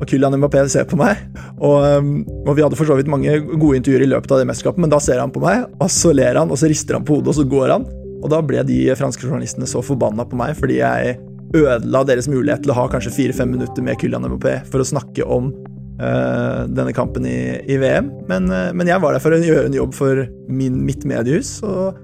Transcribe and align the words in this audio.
og 0.00 0.08
Kylian 0.10 0.36
Mbappé 0.40 0.64
ser 0.70 0.86
på 0.90 0.98
meg. 0.98 1.20
Og, 1.58 1.84
um, 1.84 2.14
og, 2.44 2.54
vi 2.56 2.64
hadde 2.64 2.78
for 2.78 2.88
så 2.88 2.96
vidt 2.98 3.10
mange 3.10 3.36
gode 3.52 3.78
intervjuer 3.78 4.06
i 4.06 4.10
løpet 4.10 4.32
av 4.34 4.40
det 4.40 4.48
mesterskapet, 4.50 4.82
men 4.82 4.92
da 4.92 5.00
ser 5.02 5.20
han 5.22 5.32
på 5.34 5.42
meg, 5.44 5.68
og 5.78 5.92
så 5.92 6.14
ler 6.16 6.40
han, 6.40 6.50
og 6.50 6.60
så 6.60 6.70
rister 6.70 6.98
han 6.98 7.06
på 7.06 7.18
hodet, 7.18 7.30
og 7.32 7.38
så 7.38 7.46
går 7.48 7.76
han. 7.76 7.86
Og 8.24 8.30
da 8.32 8.40
ble 8.44 8.64
de 8.66 8.80
franske 8.98 9.26
journalistene 9.26 9.68
så 9.68 9.84
forbanna 9.84 10.24
på 10.24 10.38
meg 10.40 10.54
fordi 10.56 10.80
jeg 10.80 11.18
ødela 11.54 12.00
deres 12.08 12.26
mulighet 12.26 12.64
til 12.64 12.72
å 12.72 12.78
ha 12.78 12.86
kanskje 12.90 13.12
fire-fem 13.14 13.52
minutter 13.54 13.84
med 13.84 13.98
Kylian 14.00 14.24
Mbappé 14.26 14.56
for 14.70 14.82
å 14.82 14.86
snakke 14.88 15.26
om 15.28 15.52
uh, 16.00 16.64
denne 16.66 16.94
kampen 16.96 17.28
i, 17.28 17.60
i 17.70 17.78
VM. 17.78 18.10
Men, 18.30 18.48
uh, 18.50 18.72
men, 18.74 18.88
jeg 18.90 19.02
var 19.04 19.14
der 19.14 19.22
for 19.22 19.36
å 19.36 19.42
gjøre 19.42 19.68
en 19.68 19.76
jobb 19.76 19.94
for 19.94 20.24
min, 20.48 20.80
mitt 20.88 21.06
mediehus, 21.08 21.58
og, 21.66 22.00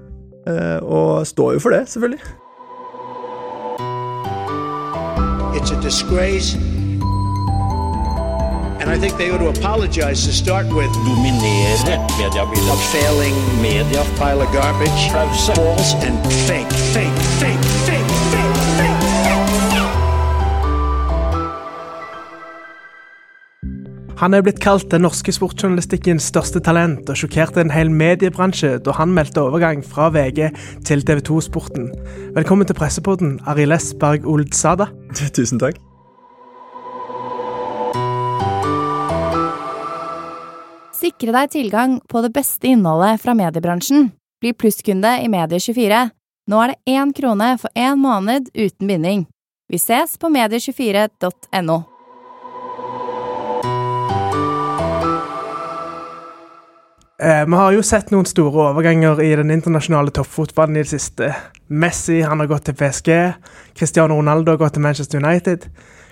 uh, 0.47 0.79
og 0.85 1.27
står 1.27 1.57
jo 1.57 1.65
for 1.65 1.75
det, 1.75 1.83
selvfølgelig. 1.91 2.37
It's 5.51 5.71
a 5.71 5.81
disgrace 5.81 6.55
Dominere 11.07 11.97
mediebildet. 12.21 12.79
Failing 12.93 13.37
media. 13.61 14.01
Pile 14.19 14.41
of 14.45 14.49
garbage. 14.53 15.01
Pause. 15.13 15.53
False 15.55 15.93
and 16.07 16.17
fake, 16.47 16.71
fake, 16.93 17.17
fake, 17.41 17.65
fake, 17.87 18.11
fake, 18.31 18.51
fake. 18.77 19.01
Han 24.21 24.33
er 24.37 24.43
blitt 24.45 24.59
kalt 24.61 24.91
den 24.91 25.01
norske 25.01 25.33
sportsjournalistikkens 25.33 26.27
største 26.29 26.59
talent, 26.61 27.09
og 27.09 27.17
sjokkerte 27.17 27.63
en 27.63 27.73
hel 27.73 27.89
mediebransje 27.89 28.75
da 28.85 28.93
han 28.99 29.13
meldte 29.17 29.41
overgang 29.41 29.81
fra 29.85 30.11
VG 30.13 30.51
til 30.85 31.01
TV 31.01 31.23
2-sporten. 31.25 31.89
Velkommen 32.37 32.69
til 32.69 32.77
pressepodden, 32.77 33.39
Arild 33.49 33.97
Berg 33.99 34.27
Oldsada. 34.29 34.85
Tusen 35.33 35.59
takk. 35.59 35.90
Sikre 41.01 41.33
deg 41.33 41.49
tilgang 41.49 41.95
på 42.05 42.21
det 42.21 42.29
beste 42.35 42.69
innholdet 42.69 43.23
fra 43.23 43.33
mediebransjen. 43.33 44.11
Bli 44.41 44.51
plusskunde 44.53 45.15
i 45.23 45.29
Medie24. 45.33 46.01
Nå 46.51 46.59
er 46.61 46.73
det 46.73 46.93
én 46.93 47.13
krone 47.17 47.55
for 47.57 47.73
én 47.73 47.97
måned 47.97 48.51
uten 48.53 48.89
binding. 48.89 49.23
Vi 49.71 49.79
ses 49.81 50.13
på 50.21 50.29
medie24.no. 50.29 51.77
Eh, 57.21 57.45
vi 57.45 57.57
har 57.63 57.73
jo 57.73 57.81
sett 57.85 58.13
noen 58.13 58.29
store 58.29 58.67
overganger 58.69 59.23
i 59.25 59.31
den 59.39 59.53
internasjonale 59.53 60.13
toppfotballen 60.13 60.77
i 60.77 60.83
det 60.85 60.91
siste. 60.93 61.31
Messi 61.69 62.19
han 62.21 62.43
har 62.43 62.49
gått 62.49 62.69
til 62.69 62.77
PSG, 62.77 63.09
Cristiano 63.73 64.19
Ronaldo 64.19 64.53
har 64.53 64.61
gått 64.61 64.77
til 64.77 64.85
Manchester 64.85 65.21
United. 65.21 65.65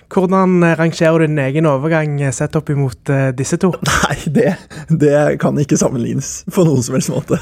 Hvordan 0.09 0.63
eh, 0.63 0.75
rangerer 0.77 1.21
du 1.21 1.27
din 1.27 1.41
egen 1.43 1.67
overgang 1.69 2.17
eh, 2.21 2.33
sett 2.33 2.57
opp 2.57 2.71
imot 2.73 3.11
uh, 3.13 3.29
disse 3.37 3.59
to? 3.61 3.71
Nei, 3.89 4.17
det, 4.33 4.55
det, 4.89 5.15
kan 5.41 5.57
ikke 5.61 5.77
sammenlignes 5.77 6.31
på 6.49 6.65
noen 6.65 6.85
som 6.85 6.97
helst 6.97 7.13
måte. 7.13 7.39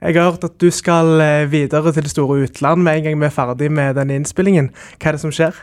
Jeg 0.00 0.16
har 0.16 0.30
hørt 0.30 0.44
at 0.46 0.56
du 0.60 0.68
skal 0.72 1.18
videre 1.50 1.90
til 1.92 2.04
det 2.06 2.12
store 2.12 2.46
utland 2.46 2.84
med 2.84 3.00
en 3.00 3.06
gang 3.06 3.20
vi 3.20 3.26
er 3.26 3.34
ferdig 3.34 3.70
med 3.72 3.96
denne 3.98 4.18
innspillingen. 4.20 4.68
Hva 5.00 5.10
er 5.10 5.16
det 5.16 5.22
som 5.24 5.32
skjer? 5.34 5.56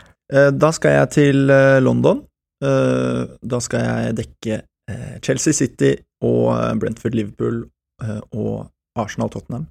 Da 0.52 0.70
skal 0.74 0.98
jeg 0.98 1.10
til 1.14 1.52
London. 1.84 2.24
Da 2.60 3.60
skal 3.64 3.86
jeg 3.86 4.16
dekke 4.18 4.58
Chelsea 5.24 5.56
City 5.56 5.94
og 6.26 6.50
Brentford 6.82 7.16
Liverpool 7.16 7.62
og 8.34 8.66
Arsenal 9.00 9.32
Tottenham. 9.32 9.68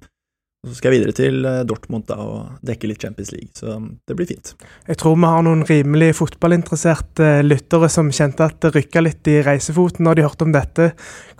Og 0.64 0.70
så 0.70 0.78
skal 0.78 0.94
jeg 0.94 1.02
videre 1.02 1.12
til 1.16 1.44
eh, 1.44 1.60
Dortmund 1.68 2.06
da, 2.08 2.16
og 2.24 2.64
dekke 2.64 2.88
litt 2.88 3.04
Champions 3.04 3.34
League, 3.34 3.52
så 3.52 3.76
um, 3.76 3.90
det 4.08 4.16
blir 4.16 4.30
fint. 4.30 4.54
Jeg 4.88 4.96
tror 5.02 5.18
vi 5.18 5.28
har 5.28 5.44
noen 5.44 5.64
rimelig 5.68 6.14
fotballinteresserte 6.16 7.28
lyttere 7.44 7.90
som 7.92 8.08
kjente 8.08 8.48
at 8.48 8.56
det 8.64 8.72
rykka 8.72 9.04
litt 9.04 9.28
i 9.28 9.42
reisefoten 9.44 10.08
når 10.08 10.16
de 10.16 10.24
hørte 10.24 10.48
om 10.48 10.56
dette. 10.56 10.90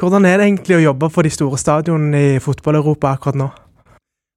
Hvordan 0.01 0.29
er 0.29 0.37
det 0.37 0.51
egentlig 0.51 0.77
å 0.77 0.85
jobbe 0.91 1.09
for 1.15 1.25
de 1.25 1.33
store 1.33 1.61
stadionene 1.61 2.23
i 2.35 2.39
fotball-Europa 2.45 3.17
akkurat 3.17 3.41
nå? 3.41 3.51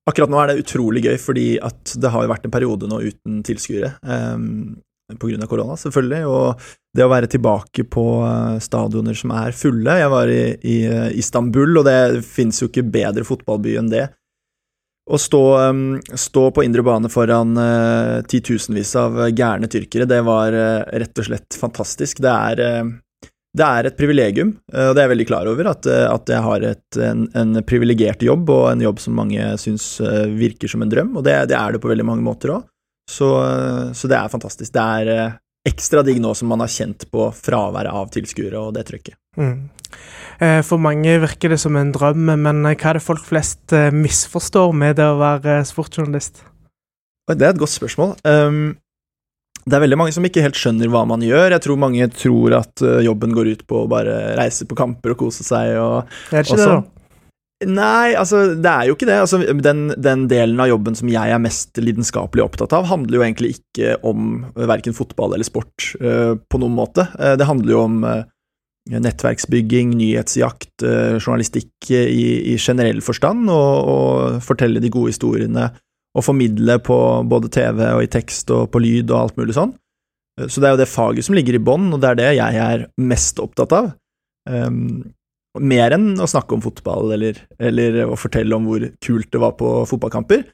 Akkurat 0.07 0.31
nå 0.31 0.39
er 0.39 0.53
det 0.53 0.61
utrolig 0.63 1.03
gøy, 1.03 1.17
fordi 1.19 1.47
at 1.59 1.97
det 1.99 2.13
har 2.13 2.23
jo 2.23 2.31
vært 2.31 2.47
en 2.47 2.53
periode 2.55 2.87
nå 2.87 3.01
uten 3.09 3.41
tilskuere. 3.43 3.97
Um, 4.07 4.77
Pga. 5.15 5.47
korona, 5.47 5.75
selvfølgelig. 5.79 6.25
Og 6.27 6.63
det 6.95 7.05
å 7.05 7.11
være 7.11 7.29
tilbake 7.31 7.85
på 7.87 8.05
eh, 8.27 8.57
stadioner 8.63 9.15
som 9.15 9.31
er 9.31 9.55
fulle 9.55 9.93
Jeg 10.01 10.11
var 10.11 10.31
i, 10.31 10.41
i 10.67 10.77
eh, 10.83 11.11
Istanbul, 11.19 11.77
og 11.79 11.85
det 11.87 12.25
finnes 12.27 12.59
jo 12.59 12.67
ikke 12.67 12.83
bedre 12.91 13.23
fotballby 13.27 13.77
enn 13.79 13.91
det. 13.93 14.09
Å 15.07 15.17
stå, 15.17 15.41
stå, 16.19 16.41
på 16.51 16.63
indre 16.67 16.83
bane 16.83 17.07
foran 17.07 17.55
uh, 17.55 18.19
titusenvis 18.27 18.91
av 18.99 19.21
gærne 19.31 19.69
tyrkere, 19.71 20.07
det 20.09 20.19
var 20.27 20.51
uh, 20.51 20.83
rett 20.99 21.21
og 21.21 21.27
slett 21.29 21.55
fantastisk. 21.55 22.19
Det 22.23 22.33
er, 22.33 22.59
uh, 22.59 23.29
det 23.57 23.67
er 23.67 23.87
et 23.87 23.97
privilegium, 23.97 24.51
og 24.67 24.91
det 24.91 24.99
er 24.99 25.05
jeg 25.05 25.13
veldig 25.13 25.27
klar 25.29 25.47
over, 25.49 25.69
at, 25.71 25.87
at 25.87 26.29
jeg 26.29 26.43
har 26.45 26.65
et, 26.67 26.99
en, 27.01 27.23
en 27.39 27.61
privilegert 27.65 28.21
jobb, 28.21 28.51
og 28.51 28.67
en 28.73 28.83
jobb 28.83 28.99
som 29.01 29.15
mange 29.17 29.47
syns 29.57 29.87
virker 30.37 30.69
som 30.69 30.83
en 30.83 30.91
drøm, 30.91 31.15
og 31.17 31.25
det, 31.25 31.39
det 31.49 31.57
er 31.57 31.73
det 31.73 31.81
på 31.81 31.89
veldig 31.89 32.05
mange 32.05 32.27
måter 32.27 32.53
òg. 32.57 32.67
Så, 33.09 33.31
så, 33.95 34.11
det 34.11 34.19
er 34.19 34.29
fantastisk. 34.29 34.69
Det 34.75 34.83
er 34.83 35.39
ekstra 35.67 36.03
digg 36.05 36.19
nå 36.21 36.35
som 36.37 36.51
man 36.51 36.61
har 36.61 36.69
kjent 36.69 37.07
på 37.09 37.31
fraværet 37.33 37.95
av 37.95 38.11
tilskuere 38.13 38.59
og 38.59 38.75
det 38.75 38.85
trykket. 38.91 39.17
Mm. 39.39 39.63
Eh, 40.37 40.59
for 40.65 40.81
mange 40.81 41.17
virker 41.23 41.53
det 41.53 41.61
som 41.61 41.77
en 41.79 41.93
drøm, 41.95 42.29
men 42.37 42.65
hva 42.67 42.75
er 42.75 42.99
det 42.99 43.05
folk 43.05 43.23
flest 43.25 43.73
eh, 43.73 43.89
misforstår 43.93 44.75
med 44.77 44.99
det 44.99 45.07
å 45.09 45.17
være 45.21 45.63
sportsjournalist? 45.65 46.43
Det 47.27 47.43
er 47.43 47.55
et 47.55 47.59
godt 47.59 47.73
spørsmål. 47.73 48.13
Um, 48.23 48.77
det 49.67 49.75
er 49.75 49.83
veldig 49.83 49.97
mange 49.99 50.13
som 50.15 50.23
ikke 50.23 50.43
helt 50.45 50.59
skjønner 50.59 50.87
hva 50.91 51.01
man 51.09 51.23
gjør. 51.25 51.51
Jeg 51.51 51.63
tror 51.65 51.79
mange 51.81 52.05
tror 52.15 52.55
at 52.61 52.83
eh, 52.85 53.01
jobben 53.07 53.33
går 53.35 53.49
ut 53.55 53.65
på 53.67 53.81
å 53.81 53.89
bare 53.91 54.37
reise 54.39 54.67
på 54.67 54.77
kamper 54.79 55.15
og 55.15 55.25
kose 55.25 55.43
seg. 55.43 55.73
Og, 55.81 56.13
er 56.31 56.39
det 56.39 56.45
ikke 56.47 56.61
det, 56.61 56.69
da? 56.71 56.85
Nei, 57.67 58.13
altså, 58.13 58.43
det 58.53 58.69
er 58.69 58.87
jo 58.87 58.95
ikke 58.95 59.09
det. 59.09 59.17
Altså, 59.25 59.41
den, 59.41 59.87
den, 59.97 60.27
delen 60.31 60.61
av 60.61 60.69
jobben 60.69 60.95
som 60.95 61.09
jeg 61.11 61.33
er 61.33 61.41
mest 61.41 61.81
lidenskapelig 61.81 62.45
opptatt 62.45 62.77
av, 62.77 62.87
handler 62.87 63.17
jo 63.17 63.25
egentlig 63.25 63.55
ikke 63.57 63.97
om 64.07 64.45
verken 64.55 64.95
fotball 64.95 65.33
eller 65.33 65.47
sport 65.47 65.89
uh, 65.97 66.37
på 66.37 66.61
noen 66.61 66.77
måte. 66.77 67.09
Uh, 67.17 67.33
det 67.39 67.49
handler 67.49 67.73
jo 67.73 67.81
om 67.81 67.97
uh, 68.05 68.21
nettverksbygging, 68.91 69.91
nyhetsjakt, 69.99 70.83
journalistikk 71.19 71.89
i, 71.91 72.53
i, 72.53 72.55
generell 72.61 73.01
forstand, 73.05 73.49
og, 73.51 73.89
og, 73.91 74.39
fortelle 74.45 74.81
de 74.83 74.91
gode 74.93 75.11
historiene 75.13 75.67
og 76.17 76.25
formidle 76.25 76.79
på 76.81 76.97
både 77.29 77.51
TV 77.53 77.83
og 77.91 78.01
i 78.05 78.09
tekst 78.09 78.49
og 78.55 78.71
på 78.73 78.81
lyd 78.81 79.11
og 79.11 79.19
alt 79.19 79.37
mulig 79.37 79.57
sånn. 79.57 79.75
Så 80.45 80.61
det 80.61 80.69
er 80.69 80.75
jo 80.75 80.81
det 80.81 80.89
faget 80.89 81.25
som 81.25 81.35
ligger 81.37 81.57
i 81.57 81.61
bånn, 81.61 81.89
og 81.93 82.01
det 82.01 82.09
er 82.09 82.19
det 82.19 82.31
jeg 82.37 82.61
er 82.61 82.85
mest 83.01 83.39
opptatt 83.41 83.73
av. 83.73 83.91
Um, 84.47 85.01
mer 85.57 85.95
enn 85.95 86.11
å 86.21 86.29
snakke 86.29 86.55
om 86.55 86.61
fotball 86.61 87.11
eller, 87.15 87.39
eller, 87.57 88.03
å 88.05 88.17
fortelle 88.19 88.55
om 88.55 88.67
hvor 88.69 88.85
kult 89.03 89.31
det 89.33 89.41
var 89.41 89.55
på 89.59 89.71
fotballkamper. 89.89 90.45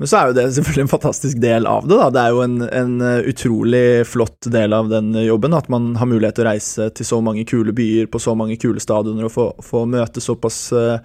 Men 0.00 0.10
så 0.10 0.18
er 0.18 0.30
jo 0.30 0.34
det 0.34 0.44
selvfølgelig 0.56 0.82
en 0.82 0.90
fantastisk 0.90 1.38
del 1.42 1.68
av 1.70 1.84
det. 1.86 1.94
da. 1.94 2.08
Det 2.10 2.22
er 2.22 2.34
jo 2.34 2.40
en, 2.42 2.56
en 2.66 2.94
utrolig 3.30 3.84
flott 4.10 4.48
del 4.50 4.74
av 4.74 4.88
den 4.90 5.12
jobben 5.22 5.54
at 5.54 5.68
man 5.70 5.92
har 6.00 6.10
mulighet 6.10 6.34
til 6.34 6.46
å 6.46 6.48
reise 6.50 6.88
til 6.98 7.06
så 7.06 7.20
mange 7.22 7.44
kule 7.46 7.74
byer, 7.76 8.08
på 8.10 8.18
så 8.22 8.34
mange 8.38 8.58
kule 8.58 8.82
stadioner, 8.82 9.28
og 9.28 9.34
få, 9.34 9.46
få 9.62 9.84
møte 9.86 10.24
såpass 10.24 10.58
uh, 10.74 10.98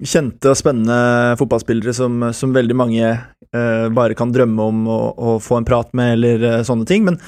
kjente 0.00 0.52
og 0.52 0.58
spennende 0.58 1.36
fotballspillere 1.40 1.94
som, 1.96 2.22
som 2.36 2.54
veldig 2.54 2.76
mange 2.78 3.04
eh, 3.10 3.86
bare 3.92 4.16
kan 4.16 4.32
drømme 4.32 4.68
om 4.72 4.86
å, 4.88 5.00
å, 5.12 5.34
få 5.42 5.58
en 5.60 5.66
prat 5.68 5.90
med, 5.96 6.14
eller 6.16 6.46
uh, 6.46 6.62
sånne 6.66 6.88
ting. 6.88 7.04
Men, 7.06 7.18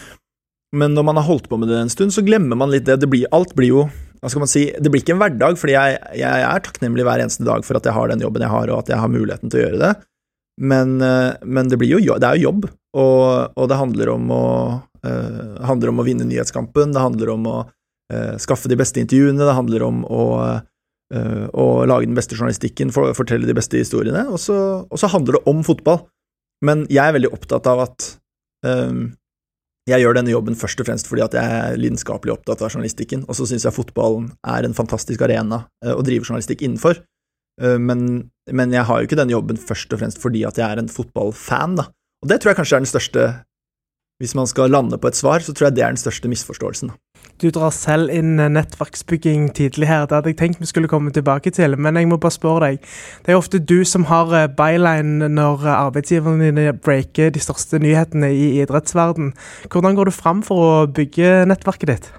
men, 0.73 0.95
når 0.97 1.07
man 1.11 1.21
har 1.21 1.29
holdt 1.29 1.51
på 1.51 1.59
med 1.61 1.69
det 1.73 1.83
en 1.83 1.93
stund, 1.93 2.15
så 2.15 2.25
glemmer 2.25 2.59
man 2.59 2.73
litt 2.73 2.87
det. 2.89 3.01
det 3.03 3.11
blir, 3.13 3.29
alt 3.35 3.55
blir 3.59 3.75
jo 3.75 3.85
hva 4.23 4.31
skal 4.31 4.45
man 4.45 4.51
si, 4.51 4.69
Det 4.79 4.87
blir 4.87 5.03
ikke 5.03 5.17
en 5.17 5.19
hverdag, 5.19 5.57
fordi 5.59 5.73
jeg, 5.75 5.99
jeg, 6.15 6.43
er 6.47 6.63
takknemlig 6.63 7.03
hver 7.09 7.25
eneste 7.25 7.43
dag 7.43 7.65
for 7.67 7.75
at 7.75 7.89
jeg 7.89 7.97
har 7.97 8.13
den 8.13 8.21
jobben 8.23 8.45
jeg 8.45 8.55
har, 8.55 8.71
og 8.71 8.85
at 8.85 8.93
jeg 8.93 9.03
har 9.03 9.11
muligheten 9.11 9.51
til 9.51 9.59
å 9.59 9.65
gjøre 9.65 9.81
det. 9.81 9.93
Men, 10.61 11.01
eh, 11.01 11.35
men 11.45 11.69
det, 11.69 11.79
jo, 11.87 11.99
det, 11.99 12.27
er 12.27 12.41
jo 12.41 12.51
jobb, 12.51 12.67
og, 12.99 13.55
og 13.57 13.71
det 13.71 13.79
handler 13.79 14.11
om, 14.13 14.27
å, 14.35 14.45
uh, 15.07 15.55
handler 15.65 15.93
om, 15.93 16.03
å, 16.03 16.05
vinne 16.05 16.27
nyhetskampen, 16.29 16.93
det 16.93 17.01
handler 17.01 17.33
om 17.33 17.47
å 17.49 17.55
uh, 17.65 18.35
skaffe 18.43 18.69
de 18.69 18.77
beste 18.77 19.01
intervjuene, 19.01 19.41
det 19.41 19.57
handler 19.57 19.87
om 19.87 20.03
å, 20.05 20.27
uh, 21.17 21.47
å 21.57 21.67
lage 21.89 22.05
den 22.05 22.19
beste 22.19 22.37
journalistikken, 22.37 22.93
for, 22.93 23.15
fortelle 23.17 23.49
de 23.49 23.57
beste 23.57 23.81
historiene, 23.81 24.27
og 24.29 24.43
så, 24.45 24.59
og 24.85 25.01
så, 25.01 25.09
handler 25.15 25.39
det 25.39 25.45
om 25.49 25.65
fotball. 25.65 26.05
Men 26.63 26.85
jeg 26.93 27.01
er 27.01 27.17
veldig 27.17 27.33
opptatt 27.33 27.67
av 27.67 27.87
at 27.89 28.13
um, 28.69 29.09
jeg 29.91 30.05
gjør 30.05 30.15
denne 30.15 30.31
jobben 30.31 30.55
først 30.59 30.79
og 30.79 30.87
fremst 30.87 31.09
fordi 31.11 31.25
at 31.25 31.35
jeg 31.35 31.43
er 31.43 31.81
lidenskapelig 31.81 32.37
opptatt 32.37 32.61
av 32.63 32.71
journalistikken, 32.71 33.25
og 33.27 33.35
så 33.35 33.49
syns 33.51 33.65
jeg 33.67 33.75
fotballen 33.75 34.29
er 34.47 34.67
en 34.67 34.77
fantastisk 34.77 35.25
arena 35.27 35.65
eh, 35.83 35.91
å 35.91 36.05
drive 36.07 36.29
journalistikk 36.29 36.63
innenfor. 36.63 37.01
Eh, 37.61 37.79
men, 37.79 38.31
men, 38.51 38.73
jeg 38.73 38.87
har 38.89 39.01
jo 39.01 39.09
ikke 39.09 39.21
den 39.21 39.33
jobben 39.33 39.61
først 39.61 39.93
og 39.93 40.03
fremst 40.03 40.21
fordi 40.23 40.45
at 40.49 40.59
jeg 40.59 40.67
er 40.69 40.81
en 40.81 40.93
fotballfan, 40.93 41.77
da. 41.81 41.89
Og 42.23 42.31
det 42.31 42.41
tror 42.41 42.53
jeg 42.53 42.63
kanskje 42.63 42.77
er 42.79 42.85
den 42.85 42.93
største 42.93 43.33
Hvis 44.23 44.37
man 44.39 44.47
skal 44.47 44.71
lande 44.71 44.99
på 45.03 45.09
et 45.09 45.17
svar, 45.19 45.43
så 45.43 45.51
tror 45.51 45.67
jeg 45.67 45.75
det 45.75 45.83
er 45.83 45.91
den 45.91 45.99
største 45.99 46.29
misforståelsen. 46.31 46.93
Du 47.43 47.49
drar 47.51 47.73
selv 47.75 48.13
inn 48.15 48.37
nettverksbygging 48.37 49.49
tidlig 49.57 49.89
her. 49.89 50.05
Det 50.07 50.15
hadde 50.15 50.31
jeg 50.31 50.39
tenkt 50.39 50.61
vi 50.63 50.69
skulle 50.71 50.87
komme 50.87 51.11
tilbake 51.11 51.51
til, 51.51 51.75
men 51.75 51.99
jeg 51.99 52.07
må 52.07 52.21
bare 52.23 52.37
spørre 52.37 52.69
deg. 52.69 52.87
Det 53.27 53.35
er 53.35 53.41
ofte 53.41 53.59
du 53.59 53.83
som 53.89 54.07
har 54.07 54.31
eh, 54.37 54.47
byline 54.47 55.27
når 55.33 55.67
arbeidsgiverne 55.75 56.53
dine 56.53 56.77
breaker 56.79 57.35
de 57.35 57.43
største 57.43 57.83
nyhetene 57.83 58.31
i 58.31 58.63
idrettsverden. 58.63 59.33
Hvordan 59.67 59.99
går 59.99 60.13
du 60.13 60.15
fram 60.15 60.47
for 60.47 60.69
å 60.69 60.87
bygge 60.87 61.41
nettverket 61.51 61.91
ditt? 61.91 62.13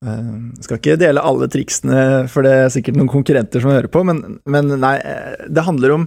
Jeg 0.00 0.16
eh, 0.16 0.64
skal 0.64 0.80
ikke 0.80 0.98
dele 1.00 1.24
alle 1.24 1.48
triksene, 1.52 2.02
for 2.32 2.46
det 2.46 2.54
er 2.56 2.72
sikkert 2.72 2.96
noen 2.96 3.10
konkurrenter 3.12 3.60
som 3.60 3.72
hører 3.72 3.90
på, 3.92 4.04
men, 4.08 4.40
men 4.48 4.74
nei, 4.80 4.96
eh, 5.04 5.48
det 5.52 5.66
handler 5.66 5.96
om 5.98 6.06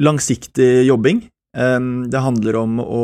langsiktig 0.00 0.86
jobbing. 0.88 1.26
Det 1.52 2.20
handler 2.24 2.56
om 2.56 2.78
å 2.80 3.00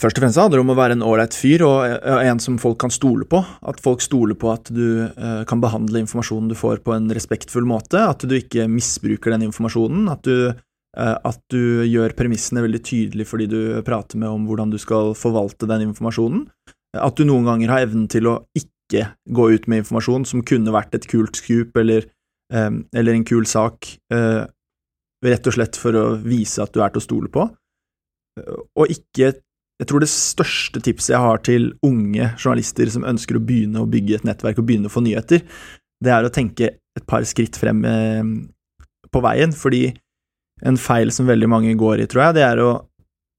Først 0.00 0.16
og 0.16 0.24
fremst 0.24 0.40
handler 0.40 0.56
det 0.56 0.64
om 0.64 0.72
å 0.72 0.78
være 0.78 0.94
en 0.96 1.04
ålreit 1.04 1.34
fyr 1.36 1.62
og 1.66 2.06
en 2.08 2.38
som 2.40 2.56
folk 2.60 2.78
kan 2.80 2.92
stole 2.92 3.26
på. 3.28 3.42
At 3.68 3.82
folk 3.84 4.00
stoler 4.00 4.38
på 4.38 4.48
at 4.48 4.70
du 4.72 5.04
eh, 5.04 5.42
kan 5.48 5.60
behandle 5.60 6.00
informasjonen 6.00 6.48
du 6.48 6.56
får 6.56 6.80
på 6.86 6.94
en 6.94 7.10
respektfull 7.12 7.68
måte, 7.68 8.00
at 8.00 8.24
du 8.24 8.32
ikke 8.38 8.64
misbruker 8.70 9.34
den 9.34 9.50
informasjonen, 9.50 10.08
at 10.08 10.24
du, 10.24 10.48
eh, 10.48 11.16
at 11.20 11.40
du 11.52 11.84
gjør 11.84 12.16
premissene 12.16 12.64
veldig 12.64 12.80
tydelige 12.80 13.28
fordi 13.28 13.50
du 13.52 13.60
prater 13.84 14.22
med 14.22 14.32
om 14.32 14.48
hvordan 14.48 14.72
du 14.72 14.78
skal 14.80 15.12
forvalte 15.18 15.68
den 15.68 15.90
informasjonen, 15.90 16.46
at 16.98 17.18
du 17.18 17.26
noen 17.26 17.46
ganger 17.46 17.72
har 17.72 17.84
evnen 17.86 18.08
til 18.10 18.26
å 18.30 18.38
ikke 18.58 19.04
gå 19.30 19.44
ut 19.54 19.68
med 19.70 19.84
informasjon 19.84 20.24
som 20.26 20.42
kunne 20.46 20.74
vært 20.74 20.96
et 20.98 21.06
kult 21.10 21.38
scoop 21.38 21.76
eller, 21.78 22.08
eh, 22.52 22.72
eller 22.96 23.14
en 23.14 23.26
kul 23.26 23.46
sak, 23.46 23.92
rett 25.20 25.46
og 25.46 25.54
slett 25.54 25.76
for 25.76 25.94
å 26.00 26.04
vise 26.16 26.62
at 26.64 26.72
du 26.72 26.80
er 26.80 26.90
til 26.90 27.02
å 27.02 27.04
stole 27.04 27.30
på, 27.30 27.44
og 28.40 28.92
ikke 28.92 29.34
jeg 29.80 29.88
tror 29.88 30.02
det 30.04 30.10
største 30.12 30.80
tipset 30.84 31.14
jeg 31.14 31.24
har 31.24 31.40
til 31.46 31.70
unge 31.86 32.26
journalister 32.34 32.90
som 32.92 33.06
ønsker 33.08 33.38
å 33.38 33.44
begynne 33.44 33.80
å 33.80 33.88
bygge 33.88 34.18
et 34.18 34.26
nettverk 34.28 34.60
og 34.60 34.66
begynne 34.68 34.90
å 34.90 34.92
få 34.92 35.00
nyheter, 35.06 35.40
det 36.04 36.12
er 36.12 36.26
å 36.26 36.32
tenke 36.32 36.74
et 36.76 37.06
par 37.08 37.24
skritt 37.28 37.56
frem 37.56 37.80
eh, 37.88 38.20
på 39.08 39.22
veien, 39.24 39.54
fordi 39.56 39.86
en 40.68 40.76
feil 40.76 41.12
som 41.14 41.28
veldig 41.28 41.48
mange 41.48 41.72
går 41.80 42.04
i, 42.04 42.08
tror 42.10 42.26
jeg, 42.26 42.36
det 42.36 42.44
er 42.44 42.60
å 42.60 42.70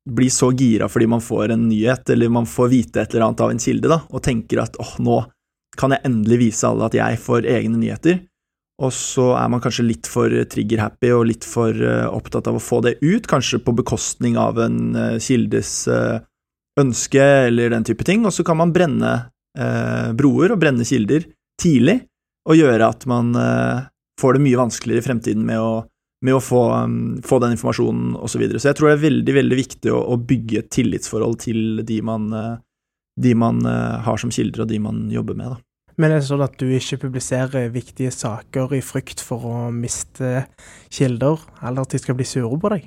bli 0.10 0.30
så 0.34 0.52
gira 0.58 0.90
fordi 0.90 1.08
man 1.08 1.22
får 1.22 1.54
en 1.54 1.68
nyhet, 1.70 2.10
eller 2.10 2.30
man 2.34 2.50
får 2.50 2.72
vite 2.72 3.02
et 3.02 3.14
eller 3.14 3.28
annet 3.28 3.44
av 3.46 3.54
en 3.54 3.62
kilde, 3.62 3.92
da, 3.92 4.02
og 4.10 4.24
tenker 4.26 4.64
at 4.64 4.80
åh, 4.82 4.96
nå 5.04 5.22
kan 5.78 5.94
jeg 5.94 6.04
endelig 6.08 6.40
vise 6.42 6.68
alle 6.68 6.90
at 6.90 6.98
jeg 6.98 7.20
får 7.22 7.48
egne 7.48 7.80
nyheter, 7.80 8.20
og 8.82 8.90
så 8.96 9.28
er 9.38 9.52
man 9.54 9.62
kanskje 9.62 9.86
litt 9.86 10.10
for 10.10 10.34
trigger-happy 10.52 11.12
og 11.14 11.28
litt 11.30 11.46
for 11.46 11.76
uh, 11.76 12.10
opptatt 12.10 12.50
av 12.50 12.58
å 12.58 12.64
få 12.64 12.82
det 12.86 12.96
ut, 13.04 13.28
kanskje 13.30 13.62
på 13.62 13.76
bekostning 13.78 14.40
av 14.42 14.58
en 14.64 14.80
uh, 14.98 15.20
kildes 15.22 15.86
uh, 15.92 16.18
ønske 16.82 17.22
eller 17.22 17.70
den 17.76 17.86
type 17.86 18.08
ting, 18.08 18.26
og 18.26 18.34
så 18.34 18.46
kan 18.48 18.60
man 18.62 18.74
brenne 18.74 19.20
broer 19.52 20.54
og 20.54 20.62
brenne 20.62 20.86
kilder 20.88 21.26
tidlig, 21.60 21.98
og 22.48 22.56
gjøre 22.56 22.88
at 22.88 23.02
man 23.12 23.34
får 24.16 24.38
det 24.38 24.42
mye 24.46 24.60
vanskeligere 24.62 25.04
i 25.04 25.04
fremtiden 25.04 25.42
med 25.44 25.60
å, 25.60 25.82
med 26.26 26.38
å 26.38 26.42
få, 26.44 26.62
um, 26.86 26.98
få, 27.26 27.40
den 27.42 27.56
informasjonen 27.56 28.14
osv. 28.16 28.36
Så, 28.36 28.42
videre. 28.42 28.62
så 28.62 28.72
jeg 28.72 28.80
tror 28.80 28.92
det 28.92 28.98
er 28.98 29.06
veldig 29.08 29.36
veldig 29.40 29.58
viktig 29.58 29.94
å, 29.94 30.02
å 30.14 30.18
bygge 30.18 30.62
et 30.62 30.72
tillitsforhold 30.74 31.40
til 31.48 31.82
de 31.88 31.98
man, 32.06 32.28
uh, 32.34 32.58
de 33.22 33.34
man 33.38 33.62
uh, 33.66 34.02
har 34.06 34.22
som 34.22 34.34
kilder, 34.34 34.66
og 34.66 34.72
de 34.72 34.80
man 34.84 35.04
jobber 35.14 35.38
med. 35.40 35.56
Da. 35.56 35.96
Men 36.02 36.14
er 36.14 36.22
det 36.22 36.30
sånn 36.30 36.44
at 36.46 36.58
du 36.62 36.68
ikke 36.70 37.02
publiserer 37.08 37.72
viktige 37.74 38.14
saker 38.14 38.78
i 38.78 38.84
frykt 38.86 39.24
for 39.26 39.48
å 39.50 39.56
miste 39.74 40.46
kilder, 40.94 41.42
eller 41.62 41.86
at 41.86 41.96
de 41.96 42.02
skal 42.02 42.18
bli 42.20 42.28
sure 42.30 42.60
på 42.62 42.74
deg? 42.74 42.86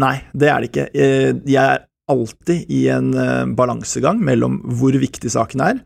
Nei, 0.00 0.16
det 0.34 0.48
er 0.50 0.62
det 0.62 0.70
ikke. 0.70 0.86
Eh, 0.90 1.32
jeg 1.46 1.60
er 1.62 1.84
alltid 2.10 2.70
i 2.74 2.80
en 2.90 3.12
balansegang 3.56 4.18
mellom 4.20 4.58
hvor 4.76 4.96
viktig 4.98 5.30
saken 5.32 5.62
er, 5.64 5.78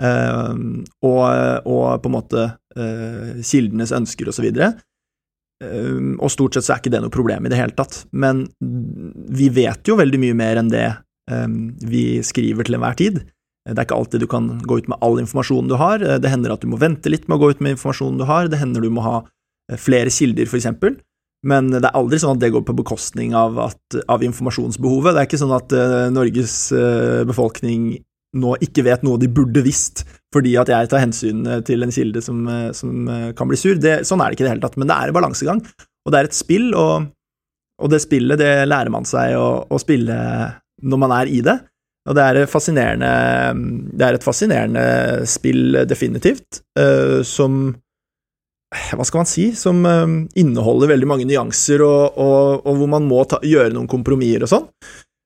og, 0.00 1.20
og, 1.68 1.84
på 2.00 2.08
en 2.08 2.14
måte 2.14 2.46
kildenes 3.46 3.92
ønsker 3.94 4.32
osv. 4.32 4.48
Uh, 4.56 4.72
og 5.60 6.30
stort 6.32 6.56
sett 6.56 6.64
så 6.64 6.72
er 6.72 6.78
ikke 6.80 6.92
det 6.94 7.02
noe 7.04 7.12
problem 7.12 7.44
i 7.44 7.50
det 7.52 7.58
hele 7.58 7.74
tatt, 7.76 8.06
men 8.16 8.46
vi 8.60 9.50
vet 9.52 9.84
jo 9.84 9.98
veldig 9.98 10.20
mye 10.22 10.36
mer 10.38 10.56
enn 10.56 10.70
det 10.72 10.86
vi 11.84 12.22
skriver 12.24 12.64
til 12.64 12.78
enhver 12.78 12.96
tid. 12.96 13.18
Det 13.68 13.76
er 13.76 13.84
ikke 13.84 13.98
alltid 14.00 14.24
du 14.24 14.28
kan 14.32 14.48
gå 14.64 14.78
ut 14.80 14.88
med 14.88 15.04
all 15.04 15.20
informasjonen 15.20 15.68
du 15.68 15.76
har, 15.76 16.00
det 16.00 16.32
hender 16.32 16.54
at 16.54 16.64
du 16.64 16.70
må 16.72 16.80
vente 16.80 17.12
litt 17.12 17.28
med 17.28 17.36
å 17.36 17.42
gå 17.44 17.52
ut 17.52 17.60
med 17.60 17.76
informasjonen 17.76 18.22
du 18.22 18.24
har, 18.30 18.48
det 18.48 18.58
hender 18.62 18.80
du 18.80 18.88
må 18.88 19.04
ha 19.04 19.18
flere 19.78 20.08
kilder, 20.08 20.48
for 20.48 20.58
eksempel. 20.58 20.96
Men 21.46 21.70
det 21.72 21.86
er 21.86 21.96
aldri 21.96 22.18
sånn 22.20 22.36
at 22.36 22.42
det 22.42 22.52
går 22.52 22.64
på 22.68 22.76
bekostning 22.82 23.32
av, 23.36 23.56
at, 23.70 23.98
av 24.12 24.24
informasjonsbehovet. 24.24 25.14
Det 25.14 25.22
er 25.22 25.28
ikke 25.28 25.40
sånn 25.40 25.56
at 25.56 25.72
uh, 25.72 26.08
Norges 26.12 26.56
uh, 26.76 27.22
befolkning 27.28 27.94
nå 28.38 28.54
ikke 28.62 28.84
vet 28.86 29.02
noe 29.06 29.18
de 29.20 29.30
burde 29.32 29.62
visst 29.64 30.04
fordi 30.34 30.52
at 30.60 30.70
jeg 30.70 30.90
tar 30.90 31.02
hensyn 31.02 31.42
eh, 31.46 31.62
til 31.66 31.82
en 31.82 31.94
kilde 31.94 32.22
som, 32.22 32.44
uh, 32.46 32.68
som 32.76 33.08
kan 33.36 33.50
bli 33.50 33.58
sur. 33.58 33.74
Det, 33.82 34.00
sånn 34.06 34.22
er 34.22 34.30
det 34.30 34.38
ikke 34.38 34.44
i 34.44 34.48
det 34.48 34.54
hele 34.54 34.62
tatt, 34.62 34.78
men 34.78 34.90
det 34.90 34.96
er 34.96 35.10
en 35.10 35.16
balansegang, 35.16 35.64
og 36.06 36.14
det 36.14 36.20
er 36.20 36.28
et 36.28 36.38
spill, 36.38 36.70
og, 36.78 37.10
og 37.82 37.90
det 37.90 38.02
spillet 38.04 38.38
det 38.38 38.52
lærer 38.70 38.92
man 38.94 39.08
seg 39.08 39.34
å, 39.38 39.48
å, 39.66 39.82
spille 39.82 40.16
når 40.86 41.02
man 41.02 41.16
er 41.18 41.32
i 41.32 41.42
det. 41.44 41.58
Og 42.08 42.16
det 42.16 42.22
er, 42.24 42.38
det 42.40 44.06
er 44.06 44.16
et 44.16 44.24
fascinerende 44.24 44.84
spill, 45.28 45.82
definitivt, 45.84 46.62
som 47.28 47.58
hva 48.72 49.04
skal 49.04 49.20
man 49.20 49.28
si, 49.28 49.44
som 49.52 49.84
inneholder 49.84 50.94
veldig 50.94 51.10
mange 51.10 51.26
nyanser, 51.28 51.84
og, 51.84 52.16
og, 52.16 52.64
og 52.64 52.80
hvor 52.80 52.90
man 52.96 53.04
må 53.06 53.20
ta, 53.28 53.42
gjøre 53.44 53.74
noen 53.76 53.90
kompromisser 53.90 54.46
og 54.46 54.52
sånn. 54.54 54.66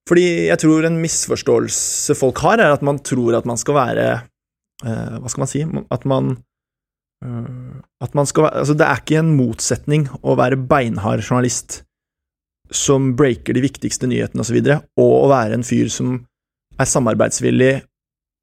Fordi 0.09 0.25
jeg 0.51 0.61
tror 0.61 0.85
en 0.85 1.01
misforståelse 1.01 2.17
folk 2.19 2.43
har, 2.45 2.61
er 2.61 2.75
at 2.75 2.85
man 2.85 3.01
tror 3.01 3.39
at 3.39 3.47
man 3.49 3.61
skal 3.61 3.79
være 3.79 4.09
uh, 4.85 5.15
Hva 5.23 5.33
skal 5.33 5.45
man 5.45 5.51
si 5.51 5.63
At 5.97 6.05
man 6.05 6.35
uh, 7.25 7.81
At 8.05 8.13
man 8.19 8.29
skal 8.29 8.51
Altså, 8.51 8.77
det 8.77 8.85
er 8.85 9.01
ikke 9.01 9.23
en 9.23 9.33
motsetning 9.39 10.05
å 10.21 10.37
være 10.41 10.61
beinhard 10.61 11.25
journalist 11.25 11.83
som 12.75 13.13
breaker 13.17 13.55
de 13.55 13.63
viktigste 13.63 14.09
nyhetene 14.09 14.41
osv., 14.41 14.57
og, 14.57 14.69
så 14.71 15.03
og 15.05 15.11
å 15.27 15.27
være 15.31 15.59
en 15.59 15.67
fyr 15.67 15.91
som 15.93 16.15
er 16.81 16.89
samarbeidsvillig, 16.89 17.75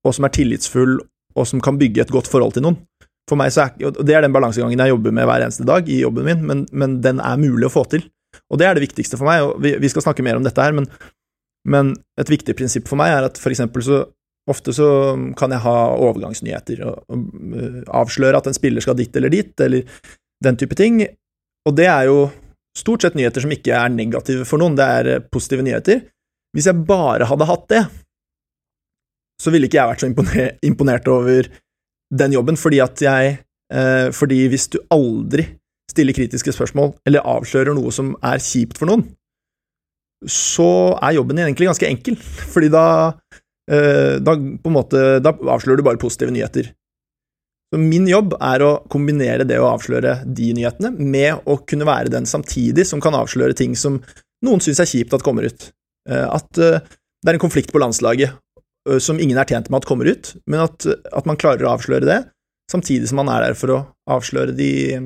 og 0.08 0.14
som 0.16 0.28
er 0.28 0.34
tillitsfull, 0.36 1.00
og 1.36 1.48
som 1.50 1.64
kan 1.64 1.80
bygge 1.82 2.04
et 2.06 2.14
godt 2.14 2.30
forhold 2.32 2.54
til 2.56 2.68
noen. 2.68 2.78
For 3.30 3.40
meg 3.40 3.50
så 3.54 3.66
er, 3.66 3.90
og 3.90 3.98
Det 4.06 4.16
er 4.16 4.26
den 4.26 4.36
balansegangen 4.36 4.80
jeg 4.80 4.94
jobber 4.94 5.16
med 5.18 5.28
hver 5.28 5.46
eneste 5.46 5.66
dag 5.68 5.90
i 5.90 6.02
jobben 6.04 6.30
min, 6.30 6.46
men, 6.48 6.64
men, 6.72 7.00
den 7.04 7.22
er 7.24 7.42
mulig 7.42 7.68
å 7.68 7.74
få 7.74 7.86
til. 7.92 8.06
Og 8.52 8.62
det 8.62 8.68
er 8.70 8.78
det 8.78 8.86
viktigste 8.86 9.20
for 9.20 9.28
meg, 9.28 9.44
og 9.44 9.58
vi, 9.64 9.74
vi 9.82 9.92
skal 9.92 10.06
snakke 10.06 10.24
mer 10.26 10.40
om 10.40 10.46
dette 10.46 10.64
her, 10.64 10.76
men, 10.78 10.88
men, 11.70 11.94
et 12.20 12.32
viktig 12.32 12.56
prinsipp 12.58 12.88
for 12.90 13.00
meg 13.00 13.14
er 13.14 13.28
at 13.28 13.40
for 13.42 13.54
eksempel 13.54 13.84
så 13.86 14.02
ofte 14.50 14.74
så 14.74 14.88
kan 15.38 15.54
jeg 15.54 15.62
ha 15.64 15.76
overgangsnyheter 15.94 16.82
og, 16.88 17.04
og, 17.14 17.26
uh, 17.54 17.82
avsløre 18.02 18.40
at 18.40 18.50
en 18.50 18.58
spiller 18.58 18.84
skal 18.84 18.98
dit 18.98 19.16
eller 19.16 19.34
dit, 19.34 19.54
eller 19.62 20.08
den 20.42 20.58
type 20.58 20.78
ting, 20.78 21.04
og 21.68 21.76
det 21.78 21.86
er 21.86 22.08
jo 22.10 22.24
stort 22.78 23.06
sett 23.06 23.18
nyheter 23.20 23.44
som 23.44 23.54
ikke 23.54 23.76
er 23.78 23.94
negative 23.94 24.48
for 24.50 24.62
noen, 24.62 24.78
det 24.80 24.88
er 24.88 25.12
uh, 25.18 25.24
positive 25.32 25.66
nyheter. 25.68 26.02
Hvis 26.52 26.68
jeg 26.68 26.84
bare 26.88 27.30
hadde 27.30 27.48
hatt 27.48 27.68
det, 27.72 27.84
så 29.42 29.54
ville 29.54 29.70
ikke 29.70 29.80
jeg 29.80 29.92
vært 29.92 30.04
så 30.04 30.58
imponert 30.68 31.08
over 31.10 31.48
den 32.12 32.36
jobben 32.36 32.60
fordi 32.60 32.82
at 32.84 33.02
jeg 33.02 33.38
eh, 33.74 34.08
Fordi 34.12 34.44
hvis 34.52 34.68
du 34.74 34.82
aldri 34.92 35.48
stiller 35.92 36.16
kritiske 36.16 36.54
spørsmål 36.56 36.94
eller 37.08 37.26
avslører 37.28 37.76
noe 37.76 37.92
som 37.96 38.14
er 38.24 38.40
kjipt 38.44 38.80
for 38.80 38.92
noen, 38.92 39.06
så 40.30 40.98
er 41.02 41.16
jobben 41.18 41.38
din 41.38 41.48
egentlig 41.48 41.70
ganske 41.72 41.88
enkel, 41.88 42.18
fordi 42.54 42.70
da, 42.74 42.86
eh, 43.72 44.20
da 44.22 44.36
måte 44.70 45.20
Da 45.24 45.34
avslører 45.34 45.78
du 45.78 45.84
bare 45.84 46.02
positive 46.02 46.32
nyheter. 46.32 46.72
Så 47.72 47.80
min 47.80 48.08
jobb 48.08 48.36
er 48.36 48.62
å 48.66 48.72
kombinere 48.92 49.48
det 49.48 49.58
å 49.62 49.70
avsløre 49.72 50.26
de 50.28 50.52
nyhetene 50.54 50.92
med 50.92 51.48
å 51.48 51.58
kunne 51.66 51.88
være 51.88 52.12
den 52.12 52.28
samtidig 52.28 52.86
som 52.86 53.02
kan 53.02 53.16
avsløre 53.16 53.56
ting 53.56 53.76
som 53.76 54.02
noen 54.44 54.60
syns 54.60 54.82
er 54.84 54.90
kjipt 54.90 55.14
at 55.14 55.24
kommer 55.24 55.48
ut. 55.48 55.72
Eh, 56.10 56.28
at 56.28 56.58
eh, 56.58 56.82
det 57.22 57.30
er 57.30 57.38
en 57.38 57.46
konflikt 57.46 57.72
på 57.72 57.80
landslaget, 57.80 58.38
som 58.98 59.20
ingen 59.22 59.38
er 59.38 59.46
tjent 59.46 59.68
med 59.70 59.84
at 59.84 59.86
kommer 59.86 60.08
ut, 60.10 60.32
men 60.50 60.64
at, 60.64 60.88
at, 60.90 61.28
man 61.30 61.38
klarer 61.38 61.68
å 61.68 61.76
avsløre 61.76 62.02
det, 62.02 62.16
samtidig 62.72 63.12
som 63.12 63.20
man 63.22 63.30
er 63.30 63.44
der 63.46 63.54
for 63.54 63.70
å 63.76 63.82
avsløre 64.10 64.56
de 64.58 64.98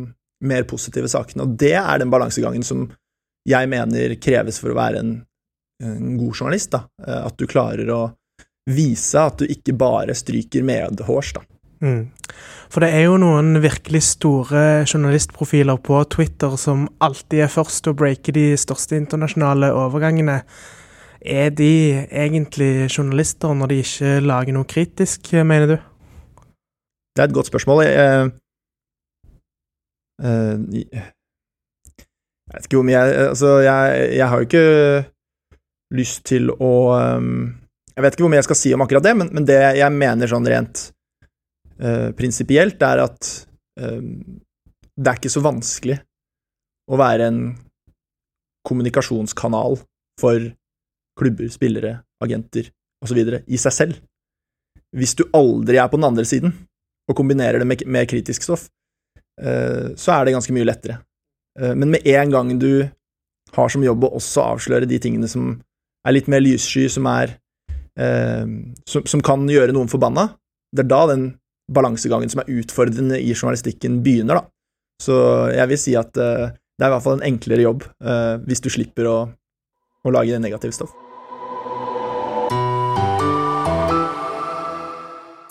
mer 0.48 0.64
positive 0.64 1.10
sakene. 1.12 1.44
Og 1.44 1.58
det 1.60 1.74
er 1.76 2.00
den 2.00 2.14
balansegangen 2.14 2.64
som 2.64 2.86
jeg 3.46 3.70
mener 3.72 4.16
kreves 4.22 4.60
for 4.62 4.74
å 4.74 4.78
være 4.78 5.02
en, 5.04 5.16
en 5.84 6.14
god 6.18 6.34
journalist. 6.34 6.74
Da. 6.74 6.86
At 7.26 7.38
du 7.38 7.46
klarer 7.50 7.90
å 7.94 8.04
vise 8.66 9.22
at 9.22 9.42
du 9.42 9.50
ikke 9.50 9.76
bare 9.78 10.16
stryker 10.18 10.66
medhårs, 10.66 11.36
da. 11.38 11.46
Mm. 11.84 12.08
For 12.72 12.82
det 12.82 12.92
er 12.96 13.04
jo 13.06 13.18
noen 13.22 13.60
virkelig 13.62 14.02
store 14.08 14.86
journalistprofiler 14.88 15.78
på 15.86 16.00
Twitter 16.12 16.56
som 16.60 16.88
alltid 17.04 17.46
er 17.46 17.52
først 17.52 17.84
til 17.86 17.94
å 17.94 18.00
breake 18.00 18.34
de 18.36 18.48
største 18.58 18.98
internasjonale 18.98 19.70
overgangene. 19.76 20.40
Er 21.26 21.52
de 21.58 22.06
egentlig 22.10 22.88
journalister 22.90 23.54
når 23.58 23.72
de 23.72 23.82
ikke 23.84 24.16
lager 24.26 24.58
noe 24.58 24.70
kritisk, 24.70 25.32
mener 25.46 25.76
du? 25.76 25.78
Det 27.16 27.24
er 27.24 27.30
et 27.30 27.38
godt 27.38 27.50
spørsmål. 27.52 27.84
Jeg, 27.86 28.32
jeg, 30.26 31.06
jeg 32.56 32.62
vet 32.62 32.70
ikke 32.70 32.86
mye 32.88 32.96
jeg 32.96 33.28
Altså, 33.30 33.52
jeg, 33.66 34.08
jeg, 34.16 34.28
har 34.32 34.40
jo 34.40 34.48
ikke 34.48 34.66
lyst 35.96 36.24
til 36.28 36.52
å 36.54 36.72
um, 37.20 37.54
Jeg 37.96 38.06
vet 38.06 38.16
ikke 38.16 38.26
hvor 38.26 38.32
mye 38.32 38.42
jeg 38.42 38.48
skal 38.50 38.60
si 38.60 38.74
om 38.76 38.84
akkurat 38.86 39.06
det, 39.06 39.14
men, 39.20 39.32
men 39.36 39.48
det 39.48 39.60
jeg 39.80 39.96
mener 39.96 40.32
sånn 40.32 40.48
rent 40.52 40.90
uh, 41.80 42.12
prinsipielt, 42.18 42.82
er 42.84 43.04
at 43.06 43.30
uh, 43.80 44.02
det 44.96 45.12
er 45.12 45.20
ikke 45.20 45.32
så 45.32 45.44
vanskelig 45.44 46.00
å 46.92 47.00
være 47.00 47.30
en 47.32 47.40
kommunikasjonskanal 48.68 49.80
for 50.20 50.50
klubber, 51.16 51.48
spillere, 51.54 51.98
agenter 52.24 52.68
osv. 53.04 53.22
i 53.48 53.60
seg 53.62 53.76
selv. 53.78 54.04
Hvis 54.96 55.16
du 55.16 55.24
aldri 55.36 55.80
er 55.80 55.88
på 55.92 56.00
den 56.00 56.10
andre 56.10 56.28
siden 56.28 56.52
og 57.08 57.16
kombinerer 57.16 57.64
det 57.64 57.70
med, 57.70 57.88
med 57.88 58.12
kritisk 58.12 58.44
stoff, 58.44 58.68
uh, 59.40 59.96
så 59.96 60.18
er 60.18 60.28
det 60.28 60.36
ganske 60.36 60.56
mye 60.56 60.68
lettere. 60.68 61.00
Men 61.56 61.88
med 61.94 62.08
en 62.12 62.32
gang 62.34 62.50
du 62.60 62.84
har 63.56 63.72
som 63.72 63.84
jobb 63.86 64.04
å 64.04 64.16
også 64.18 64.44
avsløre 64.56 64.90
de 64.90 65.00
tingene 65.00 65.30
som 65.32 65.54
er 66.06 66.16
litt 66.18 66.28
mer 66.32 66.44
lyssky, 66.44 66.86
som 66.92 67.08
er 67.10 67.38
eh, 68.00 68.46
som, 68.88 69.06
som, 69.08 69.24
kan 69.26 69.48
gjøre 69.50 69.76
noen 69.76 69.92
forbanna. 69.92 70.30
Det 70.76 70.86
er 70.86 70.92
da 70.92 71.02
den 71.14 71.30
balansegangen 71.72 72.30
som 72.30 72.44
er 72.44 72.52
utfordrende 72.60 73.18
i 73.22 73.32
journalistikken, 73.34 74.02
begynner, 74.06 74.42
da. 74.42 74.50
Så 75.02 75.16
jeg 75.52 75.72
vil 75.72 75.82
si 75.82 75.96
at 76.00 76.16
eh, 76.22 76.52
det 76.76 76.86
er 76.86 76.92
i 76.92 76.94
hvert 76.94 77.06
fall 77.06 77.18
en 77.20 77.28
enklere 77.32 77.66
jobb 77.66 77.88
eh, 78.04 78.36
hvis 78.46 78.64
du 78.64 78.70
slipper 78.72 79.10
å, 79.10 79.18
å 80.06 80.14
lage 80.14 80.40
negativt 80.44 80.78
stoff. 80.78 80.94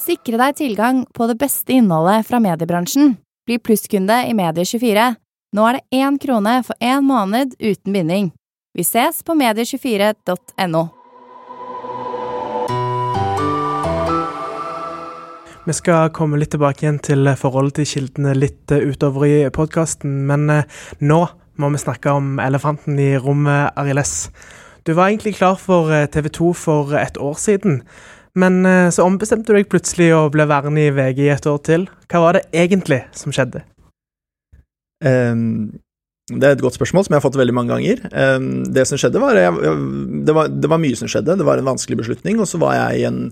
Sikre 0.05 0.37
deg 0.37 0.57
tilgang 0.61 1.05
på 1.17 1.27
det 1.31 1.39
beste 1.41 1.73
innholdet 1.73 2.27
fra 2.29 2.41
mediebransjen. 2.45 3.15
Bli 3.49 3.57
plusskunde 3.61 4.23
i 4.29 4.35
Medie24. 4.37 5.15
Nå 5.55 5.63
er 5.69 5.77
det 5.77 6.01
én 6.03 6.17
krone 6.19 6.57
for 6.67 6.75
én 6.83 7.05
måned 7.07 7.53
uten 7.63 7.95
binding. 7.95 8.33
Vi 8.75 8.83
ses 8.83 9.21
på 9.23 9.37
medie24.no. 9.39 10.81
Vi 15.65 15.77
skal 15.79 16.11
komme 16.13 16.41
litt 16.41 16.51
tilbake 16.53 16.83
igjen 16.83 16.99
til 16.99 17.31
forholdet 17.39 17.79
til 17.79 17.87
kildene 17.93 18.33
litt 18.35 18.75
eh, 18.75 18.83
utover 18.83 19.29
i 19.29 19.37
podkasten, 19.55 20.25
men 20.27 20.51
eh, 20.51 20.67
nå 20.99 21.21
må 21.63 21.71
vi 21.71 21.81
snakke 21.81 22.17
om 22.19 22.41
elefanten 22.43 22.99
i 22.99 23.13
rommet, 23.15 23.79
Ariles. 23.79 24.33
Du 24.83 24.93
var 24.99 25.13
egentlig 25.13 25.37
klar 25.39 25.55
for 25.63 25.95
eh, 25.95 26.09
TV 26.11 26.33
2 26.35 26.51
for 26.65 26.97
et 26.99 27.17
år 27.17 27.39
siden, 27.39 27.85
men 28.35 28.67
så 28.91 29.05
ombestemte 29.07 29.55
du 29.55 29.61
deg 29.61 29.69
plutselig 29.71 30.09
og 30.17 30.33
ble 30.35 30.49
værende 30.51 30.83
i 30.83 30.91
VG 30.91 31.23
i 31.23 31.31
et 31.37 31.47
år 31.47 31.63
til. 31.63 31.87
Hva 32.11 32.25
var 32.25 32.41
det 32.41 32.49
egentlig 32.51 33.05
som 33.15 33.31
skjedde? 33.31 33.63
Um, 35.05 35.75
det 36.33 36.49
er 36.49 36.55
et 36.57 36.65
godt 36.65 36.79
spørsmål 36.79 37.05
som 37.05 37.13
jeg 37.13 37.21
har 37.21 37.27
fått 37.27 37.37
veldig 37.37 37.55
mange 37.57 37.75
ganger. 37.75 38.01
Um, 38.11 38.65
det 38.73 38.87
som 38.89 39.01
skjedde, 39.01 39.21
var, 39.21 39.37
jeg, 39.37 39.77
det 40.25 40.35
var 40.37 40.49
Det 40.49 40.71
var 40.73 40.81
mye 40.81 40.97
som 40.97 41.11
skjedde. 41.11 41.37
Det 41.41 41.47
var 41.47 41.61
en 41.61 41.69
vanskelig 41.69 42.01
beslutning, 42.01 42.41
og 42.41 42.49
så 42.49 42.61
var 42.63 42.77
jeg 42.81 43.05
i 43.05 43.09
en 43.13 43.23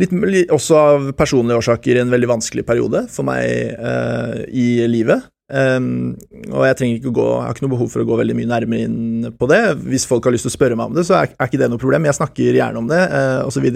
Litt, 0.00 0.08
også 0.48 0.76
av 0.78 1.10
personlige 1.18 1.58
årsaker 1.60 1.98
en 2.00 2.10
veldig 2.10 2.30
vanskelig 2.30 2.62
periode 2.64 3.02
for 3.12 3.28
meg 3.28 3.76
uh, 3.76 4.40
i 4.48 4.86
livet. 4.88 5.26
Um, 5.52 6.14
og 6.48 6.64
jeg 6.64 6.78
trenger 6.78 6.96
ikke 6.96 7.12
gå, 7.12 7.26
jeg 7.28 7.44
har 7.44 7.52
ikke 7.52 7.66
noe 7.66 7.74
behov 7.74 7.90
for 7.92 8.02
å 8.02 8.06
gå 8.08 8.16
veldig 8.22 8.36
mye 8.38 8.50
nærmere 8.54 8.86
inn 8.88 9.28
på 9.36 9.48
det. 9.52 9.60
Hvis 9.84 10.08
folk 10.08 10.24
har 10.24 10.32
lyst 10.32 10.48
til 10.48 10.52
å 10.52 10.56
spørre 10.56 10.78
meg 10.80 10.88
om 10.88 10.96
det, 10.96 11.04
så 11.08 11.18
er, 11.20 11.34
er 11.36 11.50
ikke 11.50 11.60
det 11.60 11.68
noe 11.72 11.82
problem. 11.82 12.08
Jeg 12.08 12.18
snakker 12.18 12.56
gjerne 12.56 12.80
om 12.80 12.88
det, 12.88 13.02
uh, 13.12 13.44
osv. 13.44 13.68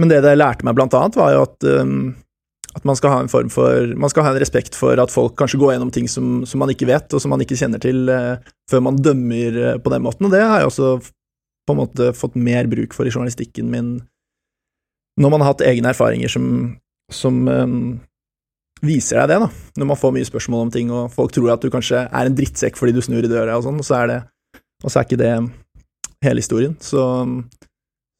Men 0.00 0.10
det 0.10 0.20
det 0.26 0.34
lærte 0.40 0.66
meg, 0.66 0.74
blant 0.78 0.98
annet, 0.98 1.18
var 1.22 1.36
jo 1.36 1.46
at, 1.46 1.70
um, 1.70 1.96
at 2.72 2.86
man 2.88 2.96
skal 2.96 3.12
ha 3.12 3.18
en 3.20 3.28
form 3.28 3.50
for 3.52 3.90
Man 4.00 4.10
skal 4.10 4.24
ha 4.24 4.30
en 4.32 4.40
respekt 4.40 4.76
for 4.78 4.96
at 5.00 5.12
folk 5.12 5.34
kanskje 5.36 5.60
går 5.60 5.74
gjennom 5.74 5.90
ting 5.92 6.06
som, 6.08 6.46
som 6.48 6.62
man 6.62 6.72
ikke 6.72 6.88
vet, 6.88 7.12
og 7.12 7.20
som 7.20 7.32
man 7.34 7.42
ikke 7.44 7.58
kjenner 7.60 7.82
til, 7.82 8.06
uh, 8.08 8.40
før 8.70 8.86
man 8.88 9.00
dømmer 9.02 9.58
uh, 9.58 9.74
på 9.82 9.92
den 9.92 10.06
måten. 10.06 10.28
Og 10.28 10.32
det 10.32 10.40
har 10.40 10.62
jeg 10.62 10.70
også 10.70 10.94
på 11.68 11.74
en 11.74 11.82
måte 11.82 12.12
fått 12.16 12.38
mer 12.40 12.66
bruk 12.70 12.96
for 12.96 13.06
i 13.06 13.12
journalistikken 13.12 13.68
min 13.70 13.92
når 15.20 15.28
man 15.28 15.42
har 15.44 15.52
hatt 15.52 15.66
egne 15.68 15.90
erfaringer 15.92 16.30
som, 16.32 16.46
som 17.12 17.42
um, 17.44 18.00
viser 18.80 19.20
deg 19.20 19.28
det, 19.28 19.36
da. 19.44 19.48
Når 19.76 19.88
man 19.90 19.98
får 20.00 20.14
mye 20.16 20.26
spørsmål 20.26 20.64
om 20.66 20.70
ting, 20.72 20.88
og 20.88 21.12
folk 21.12 21.34
tror 21.36 21.52
at 21.52 21.62
du 21.62 21.68
kanskje 21.70 22.06
er 22.06 22.28
en 22.28 22.38
drittsekk 22.38 22.80
fordi 22.80 22.94
du 22.96 23.02
snur 23.04 23.20
i 23.20 23.30
døra 23.30 23.58
og 23.58 23.66
sånn, 23.66 23.82
og 23.82 23.86
så 23.86 23.98
er 24.00 24.08
det 24.08 24.18
og 24.82 24.90
så 24.90 24.98
er 24.98 25.06
ikke 25.06 25.20
det 25.20 25.34
hele 26.24 26.42
historien. 26.42 26.74
Så, 26.82 27.02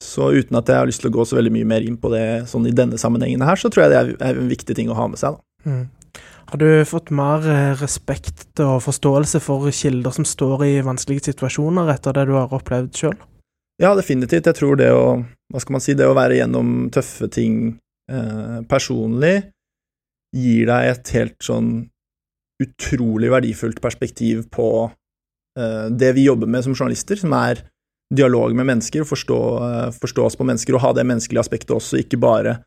så, 0.02 0.32
uten 0.35 0.59
at 0.59 0.68
jeg 0.68 0.80
har 0.80 0.88
lyst 0.88 1.02
til 1.04 1.12
å 1.12 1.14
gå 1.14 1.25
så 1.28 1.38
veldig 1.38 1.54
mye 1.54 1.68
mer 1.68 1.87
inn 1.87 1.99
på 2.00 2.11
det 2.12 2.44
sånn 2.50 2.66
i 2.68 2.75
denne 2.76 2.99
sammenhengen 3.00 3.44
her, 3.47 3.59
så 3.59 3.71
tror 3.73 3.87
jeg 3.87 3.92
det 3.92 4.00
er, 4.18 4.38
en 4.42 4.50
viktig 4.50 4.76
ting 4.78 4.90
å 4.90 4.99
ha 4.99 5.09
med 5.11 5.21
seg, 5.21 5.38
da. 5.38 5.71
Mm. 5.71 6.23
Har 6.52 6.61
du 6.61 6.68
fått 6.85 7.09
mer 7.16 7.47
eh, 7.49 7.71
respekt 7.80 8.61
og 8.61 8.82
forståelse 8.85 9.40
for 9.40 9.71
kilder 9.73 10.12
som 10.12 10.26
står 10.28 10.66
i 10.66 10.73
vanskelige 10.85 11.30
situasjoner 11.30 11.88
etter 11.94 12.12
det 12.18 12.26
du 12.28 12.35
har 12.37 12.52
opplevd 12.52 12.99
sjøl? 12.99 13.14
Ja, 13.80 13.94
definitivt. 13.97 14.50
Jeg 14.50 14.59
tror 14.59 14.76
det 14.76 14.90
å 14.92 15.23
Hva 15.52 15.61
skal 15.61 15.75
man 15.75 15.82
si 15.85 15.94
Det 15.97 16.06
å 16.09 16.16
være 16.16 16.38
gjennom 16.38 16.90
tøffe 16.92 17.28
ting 17.32 17.56
eh, 18.12 18.61
personlig 18.68 19.35
gir 20.37 20.68
deg 20.68 20.90
et 20.90 21.14
helt 21.16 21.38
sånn 21.44 21.73
utrolig 22.62 23.32
verdifullt 23.32 23.80
perspektiv 23.85 24.47
på 24.52 24.68
eh, 25.59 25.88
det 25.88 26.12
vi 26.16 26.28
jobber 26.28 26.49
med 26.49 26.64
som 26.64 26.76
journalister, 26.76 27.16
som 27.21 27.32
er 27.37 27.64
dialog 28.12 28.54
med 28.57 28.69
mennesker, 28.69 29.07
forstå, 29.09 29.40
eh, 29.69 29.88
forstå 29.97 30.26
oss 30.28 30.38
på 30.38 30.47
mennesker 30.49 30.76
og 30.76 30.85
ha 30.85 30.92
det 30.99 31.07
menneskelige 31.09 31.42
aspektet 31.42 31.75
også, 31.76 32.02
ikke 32.04 32.21
bare 32.21 32.61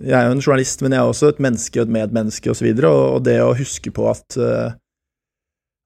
Jeg 0.00 0.16
er 0.16 0.30
jo 0.30 0.32
en 0.32 0.40
journalist, 0.40 0.80
men 0.80 0.94
jeg 0.94 1.02
er 1.02 1.10
også 1.10 1.28
et 1.28 1.40
menneske 1.44 1.76
og 1.76 1.82
et 1.82 1.92
medmenneske 1.92 2.48
osv., 2.48 2.68
og, 2.72 2.84
og, 2.86 3.02
og 3.18 3.24
det 3.26 3.34
å 3.44 3.50
huske 3.52 3.90
på 3.92 4.06
at 4.08 4.36
uh, 4.40 4.70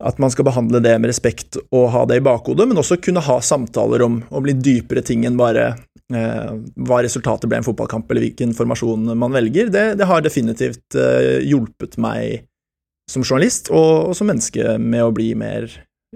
at 0.02 0.18
man 0.18 0.32
skal 0.32 0.46
behandle 0.48 0.80
det 0.82 0.94
med 0.98 1.10
respekt 1.10 1.58
og 1.70 1.88
ha 1.94 2.02
det 2.08 2.18
i 2.18 2.24
bakhodet, 2.24 2.66
men 2.68 2.80
også 2.80 2.98
kunne 3.02 3.22
ha 3.24 3.38
samtaler 3.44 4.02
om, 4.04 4.18
om 4.34 4.46
litt 4.46 4.62
dypere 4.64 5.04
ting 5.06 5.22
enn 5.26 5.38
bare 5.38 5.68
eh, 6.12 6.50
hva 6.86 7.00
resultatet 7.04 7.48
ble 7.48 7.60
i 7.60 7.62
en 7.62 7.66
fotballkamp, 7.66 8.10
eller 8.10 8.26
hvilken 8.26 8.56
formasjon 8.58 9.14
man 9.14 9.36
velger. 9.36 9.70
Det, 9.72 9.84
det 10.00 10.08
har 10.10 10.24
definitivt 10.24 10.98
eh, 10.98 11.46
hjulpet 11.46 11.96
meg 12.02 12.44
som 13.10 13.22
journalist 13.22 13.70
og, 13.70 14.10
og, 14.10 14.14
som 14.18 14.28
menneske 14.32 14.76
med 14.80 15.04
å 15.04 15.14
bli 15.14 15.30
mer, 15.38 15.70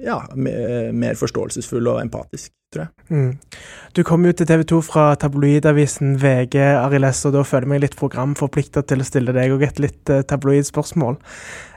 ja, 0.04 0.20
mer, 0.36 0.92
mer 0.94 1.18
forståelsesfull 1.18 1.90
og 1.90 2.02
empatisk 2.02 2.52
tror 2.72 2.84
jeg. 2.84 2.90
Mm. 3.08 3.60
Du 3.96 4.02
kom 4.06 4.24
jo 4.28 4.34
til 4.36 4.48
TV 4.48 4.62
2 4.68 4.80
fra 4.84 5.04
tabloidavisen 5.20 6.16
VG, 6.20 6.58
Ariles, 6.82 7.22
og 7.26 7.34
da 7.36 7.44
føler 7.46 7.66
jeg 7.66 7.72
meg 7.72 7.82
litt 7.84 7.96
programforplikta 7.98 8.82
til 8.88 9.02
å 9.02 9.08
stille 9.08 9.34
deg 9.36 9.54
og 9.54 9.64
et 9.64 9.80
litt 9.82 10.12
uh, 10.12 10.20
tabloid 10.28 10.68
spørsmål. 10.68 11.18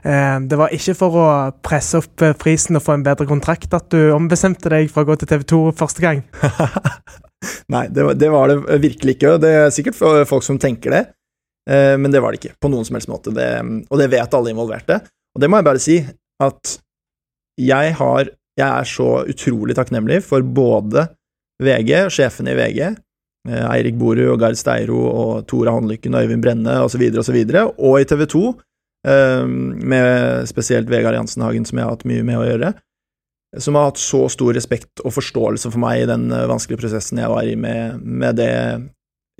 Uh, 0.03 0.37
det 0.51 0.59
var 0.59 0.75
ikke 0.75 0.97
for 0.99 1.19
å 1.21 1.27
presse 1.63 2.01
opp 2.01 2.25
prisen 2.41 2.79
og 2.79 2.85
få 2.85 2.97
en 2.97 3.07
bedre 3.07 3.27
kontrakt 3.29 3.73
at 3.77 3.87
du 3.93 4.11
ombestemte 4.15 4.71
deg 4.73 4.91
for 4.91 5.05
å 5.05 5.11
gå 5.11 5.21
til 5.21 5.31
TV 5.31 5.47
2 5.53 5.61
første 5.79 6.03
gang? 6.03 6.23
Nei, 7.73 7.87
det 7.89 8.05
var, 8.05 8.19
det 8.19 8.29
var, 8.33 8.51
det 8.51 8.81
virkelig 8.83 9.17
ikke. 9.17 9.37
Det 9.41 9.55
er 9.63 9.73
sikkert 9.73 9.97
folk 10.29 10.45
som 10.45 10.59
tenker 10.61 10.93
det, 10.93 10.99
men 11.97 12.13
det 12.13 12.19
var 12.21 12.35
det 12.35 12.37
ikke 12.37 12.59
på 12.61 12.69
noen 12.69 12.85
som 12.85 12.99
helst 12.99 13.09
måte. 13.09 13.33
Det, 13.33 13.47
og 13.89 13.97
det 13.97 14.11
vet 14.13 14.35
alle 14.37 14.51
involverte. 14.53 14.99
Og 15.33 15.41
det 15.41 15.49
må 15.49 15.57
jeg 15.57 15.65
bare 15.65 15.81
si, 15.81 15.95
at 16.45 16.75
jeg 17.59 17.95
har 17.97 18.29
jeg 18.59 18.67
er 18.67 18.87
så 18.87 19.09
utrolig 19.31 19.77
takknemlig 19.77 20.19
for 20.25 20.43
både 20.43 21.07
VG, 21.61 22.09
sjefene 22.13 22.53
i 22.53 22.57
VG, 22.59 22.81
eh, 23.49 23.65
Eirik 23.69 23.97
Boru 23.99 24.25
og 24.33 24.39
Gard 24.41 24.59
Steiro 24.59 24.99
og 25.07 25.47
Tora 25.49 25.73
Håndlykken 25.75 26.15
og 26.15 26.25
Øyvind 26.25 26.43
Brenne 26.43 26.77
osv., 26.85 27.05
videre 27.33 27.67
og, 27.69 27.79
og 27.79 28.01
i 28.01 28.07
TV 28.09 28.25
2, 28.33 28.45
eh, 29.07 29.45
med 29.47 30.47
spesielt 30.51 30.89
Vegard 30.91 31.17
Jansenhagen, 31.17 31.65
som 31.65 31.79
jeg 31.79 31.87
har 31.87 31.95
hatt 31.95 32.07
mye 32.09 32.25
med 32.27 32.41
å 32.41 32.47
gjøre, 32.49 32.73
som 33.59 33.75
har 33.75 33.89
hatt 33.89 33.99
så 33.99 34.25
stor 34.31 34.55
respekt 34.55 35.03
og 35.03 35.15
forståelse 35.15 35.71
for 35.71 35.83
meg 35.83 36.03
i 36.03 36.09
den 36.11 36.29
eh, 36.31 36.47
vanskelige 36.51 36.83
prosessen 36.83 37.21
jeg 37.23 37.31
var 37.31 37.47
i 37.47 37.55
med, 37.59 38.03
med 38.03 38.41
det 38.41 38.53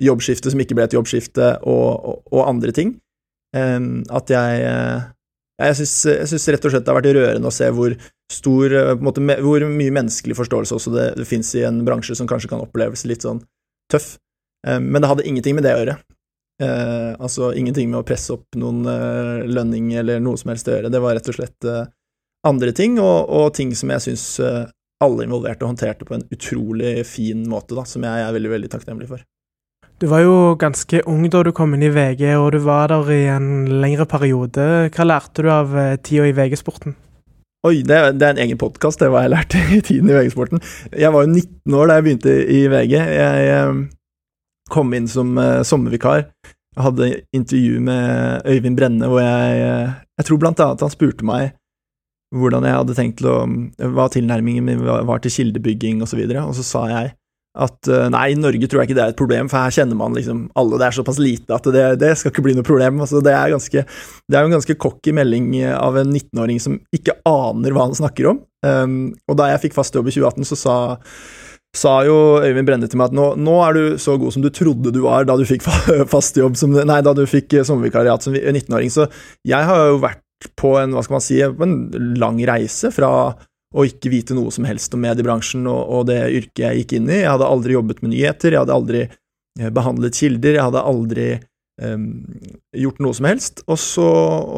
jobbskiftet 0.02 0.54
som 0.54 0.62
ikke 0.62 0.78
ble 0.78 0.88
et 0.88 0.96
jobbskifte, 0.96 1.56
og, 1.68 1.88
og, 1.92 2.22
og 2.32 2.46
andre 2.48 2.72
ting, 2.74 2.96
at 3.52 4.30
jeg 4.32 4.60
jeg 5.60 5.76
syns 5.82 6.48
rett 6.48 6.64
og 6.64 6.72
slett 6.72 6.86
det 6.86 6.92
har 6.92 6.98
vært 6.98 7.14
rørende 7.16 7.50
å 7.50 7.54
se 7.54 7.68
hvor 7.74 7.94
stor 8.32 8.72
eh, 8.72 8.94
måte, 9.04 9.20
Hvor 9.44 9.66
mye 9.68 9.94
menneskelig 9.94 10.36
forståelse 10.38 10.78
også 10.78 10.94
det, 10.94 11.06
det 11.20 11.28
fins 11.28 11.52
i 11.58 11.66
en 11.68 11.82
bransje 11.86 12.16
som 12.18 12.28
kanskje 12.30 12.50
kan 12.54 12.64
oppleves 12.64 13.04
litt 13.08 13.26
sånn 13.26 13.42
tøff. 13.92 14.16
Eh, 14.66 14.80
men 14.80 15.02
det 15.02 15.10
hadde 15.10 15.26
ingenting 15.28 15.58
med 15.58 15.66
det 15.68 15.74
å 15.76 15.82
gjøre. 15.82 15.96
Eh, 16.62 17.10
altså 17.18 17.52
ingenting 17.58 17.90
med 17.90 18.00
å 18.00 18.06
presse 18.06 18.32
opp 18.34 18.56
noen 18.58 18.86
eh, 18.88 19.42
lønning 19.48 19.92
eller 20.00 20.22
noe 20.22 20.40
som 20.40 20.52
helst 20.52 20.70
å 20.70 20.76
gjøre. 20.76 20.92
Det 20.92 21.02
var 21.02 21.18
rett 21.18 21.28
og 21.32 21.36
slett 21.36 21.68
eh, 21.68 21.84
andre 22.48 22.72
ting, 22.76 22.98
og, 23.02 23.28
og 23.28 23.52
ting 23.56 23.74
som 23.78 23.92
jeg 23.94 24.06
syns 24.08 24.26
eh, 24.42 24.64
alle 25.02 25.26
involverte 25.26 25.66
håndterte 25.66 26.06
på 26.06 26.16
en 26.16 26.26
utrolig 26.32 27.00
fin 27.08 27.44
måte, 27.50 27.74
da, 27.76 27.84
som 27.88 28.04
jeg 28.06 28.24
er 28.24 28.34
veldig, 28.36 28.52
veldig 28.56 28.72
takknemlig 28.72 29.10
for. 29.10 29.24
Du 30.02 30.08
var 30.10 30.24
jo 30.24 30.56
ganske 30.58 30.98
ung 31.06 31.28
da 31.30 31.44
du 31.46 31.52
kom 31.54 31.76
inn 31.76 31.84
i 31.86 31.92
VG, 31.94 32.24
og 32.34 32.48
du 32.56 32.58
var 32.64 32.90
der 32.90 33.06
i 33.14 33.20
en 33.30 33.68
lengre 33.84 34.02
periode. 34.10 34.64
Hva 34.90 35.04
lærte 35.06 35.44
du 35.46 35.50
av 35.54 35.76
tida 36.02 36.24
i 36.26 36.32
VG-sporten? 36.34 36.96
Oi, 37.62 37.84
det, 37.86 38.00
det, 38.18 38.26
er 38.26 38.34
en 38.34 38.40
egen 38.42 38.58
podkast, 38.58 38.98
det 38.98 39.12
var 39.14 39.22
jeg 39.22 39.30
lærte 39.36 39.60
i 39.70 39.78
tiden 39.78 40.10
i 40.10 40.16
VG-sporten. 40.16 40.58
Jeg 40.90 41.14
var 41.14 41.22
jo 41.22 41.30
19 41.30 41.78
år 41.78 41.86
da 41.86 42.00
jeg 42.00 42.06
begynte 42.08 42.34
i 42.34 42.58
VG. 42.72 42.96
Jeg, 42.98 43.46
jeg 43.46 44.66
kom 44.74 44.90
inn 44.98 45.06
som 45.06 45.38
uh, 45.38 45.62
sommervikar. 45.62 46.26
Jeg 46.50 46.86
hadde 46.88 47.12
intervju 47.38 47.78
med 47.86 48.42
Øyvind 48.48 48.82
Brenne 48.82 49.06
hvor 49.06 49.22
jeg 49.22 49.56
Jeg 50.18 50.26
tror 50.26 50.38
blant 50.42 50.60
annet 50.64 50.82
han 50.82 50.90
spurte 50.90 51.26
meg 51.28 51.52
hvordan 52.34 52.64
jeg 52.64 52.78
hadde 52.80 52.94
tenkt 52.96 53.18
til 53.20 53.28
å 53.28 53.40
Hva 53.92 54.10
tilnærmingen 54.10 54.64
min 54.66 54.82
var 54.82 55.22
til 55.22 55.30
kildebygging 55.30 56.02
osv., 56.02 56.24
og, 56.24 56.32
så 56.32 56.46
og 56.48 56.56
så 56.58 56.64
sa 56.66 56.86
jeg 56.90 57.18
At 57.52 57.88
uh, 57.90 58.06
nei, 58.12 58.30
i 58.32 58.38
Norge 58.38 58.68
tror 58.70 58.80
jeg 58.80 58.90
ikke 58.90 58.96
det 58.96 59.04
er 59.04 59.12
et 59.12 59.18
problem, 59.18 59.50
for 59.52 59.60
her 59.60 59.74
kjenner 59.76 59.98
man 59.98 60.16
liksom 60.16 60.46
alle. 60.56 60.78
Det 60.80 60.86
er 60.88 60.96
såpass 60.96 61.20
lite 61.20 61.56
at 61.58 61.68
det, 61.74 61.84
det 62.00 62.14
skal 62.16 62.32
ikke 62.32 62.46
bli 62.46 62.56
noe 62.56 62.66
problem. 62.66 63.02
Altså, 63.04 63.20
det, 63.24 63.34
er 63.36 63.52
ganske, 63.52 63.84
det 63.84 64.38
er 64.38 64.44
jo 64.44 64.50
en 64.50 64.56
ganske 64.56 64.78
cocky 64.80 65.12
melding 65.16 65.52
av 65.76 66.00
en 66.00 66.14
19-åring 66.14 66.62
som 66.64 66.80
ikke 66.96 67.18
aner 67.28 67.76
hva 67.76 67.88
han 67.90 67.98
snakker 67.98 68.32
om. 68.32 68.42
Um, 68.64 68.98
og 69.28 69.36
da 69.40 69.50
jeg 69.52 69.66
fikk 69.66 69.76
fast 69.76 69.96
jobb 69.98 70.08
i 70.08 70.16
2018, 70.16 70.52
så 70.52 70.60
sa 70.64 70.76
sa 71.72 72.02
jo 72.04 72.16
Øyvind 72.44 72.68
Brenne 72.68 72.88
til 72.90 73.00
meg 73.00 73.10
at 73.10 73.16
nå, 73.16 73.30
nå, 73.40 73.54
er 73.64 73.76
du 73.76 73.84
så 74.00 74.18
god 74.20 74.34
som 74.34 74.42
du 74.44 74.50
trodde 74.52 74.92
du 74.92 74.98
var 75.06 75.24
da 75.24 75.38
du 75.40 75.46
fikk 75.48 75.64
fast 76.14 76.36
jobb 76.36 76.58
som, 76.60 76.74
Nei, 76.76 76.98
da 77.04 77.14
du 77.16 77.24
fikk 77.28 77.62
sommervikariat 77.64 78.24
som 78.24 78.36
19-åring. 78.36 78.92
Så 78.92 79.08
jeg 79.48 79.68
har 79.68 79.88
jo 79.88 80.02
vært 80.02 80.20
på 80.58 80.74
en, 80.80 80.92
hva 80.92 81.04
skal 81.04 81.16
man 81.16 81.24
si, 81.24 81.38
en 81.40 81.76
lang 82.20 82.40
reise 82.48 82.90
fra 82.94 83.10
å 83.72 83.84
ikke 83.88 84.12
vite 84.12 84.36
noe 84.36 84.52
som 84.54 84.66
helst 84.68 84.92
om 84.94 85.02
mediebransjen 85.02 85.66
og, 85.70 85.80
og, 85.80 86.04
det 86.10 86.20
yrket 86.28 86.64
jeg 86.64 86.82
gikk 86.82 86.96
inn 86.98 87.08
i. 87.10 87.22
Jeg 87.22 87.32
hadde 87.32 87.48
aldri 87.48 87.76
jobbet 87.76 88.02
med 88.04 88.14
nyheter, 88.14 88.54
jeg 88.54 88.64
hadde 88.64 88.76
aldri 88.76 89.02
eh, 89.06 89.72
behandlet 89.72 90.18
kilder, 90.18 90.58
jeg 90.58 90.66
hadde 90.68 90.84
aldri 90.92 91.28
um, 91.80 92.06
gjort 92.76 93.02
noe 93.04 93.16
som 93.16 93.28
helst. 93.30 93.64
Og 93.66 93.80
så, 93.80 94.08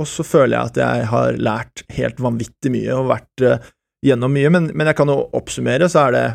og 0.03 0.09
så, 0.11 0.27
føler 0.27 0.57
jeg 0.57 0.73
at 0.73 0.83
jeg 0.83 1.09
har 1.13 1.41
lært 1.51 1.85
helt 1.95 2.23
vanvittig 2.23 2.75
mye 2.75 2.99
og 2.99 3.13
vært 3.13 3.47
uh, 3.47 3.73
gjennom 4.05 4.35
mye, 4.35 4.53
men, 4.53 4.71
men, 4.75 4.91
jeg 4.91 4.99
kan 4.99 5.13
jo 5.13 5.21
oppsummere, 5.37 5.89
så 5.89 6.09
er 6.09 6.17
det 6.17 6.27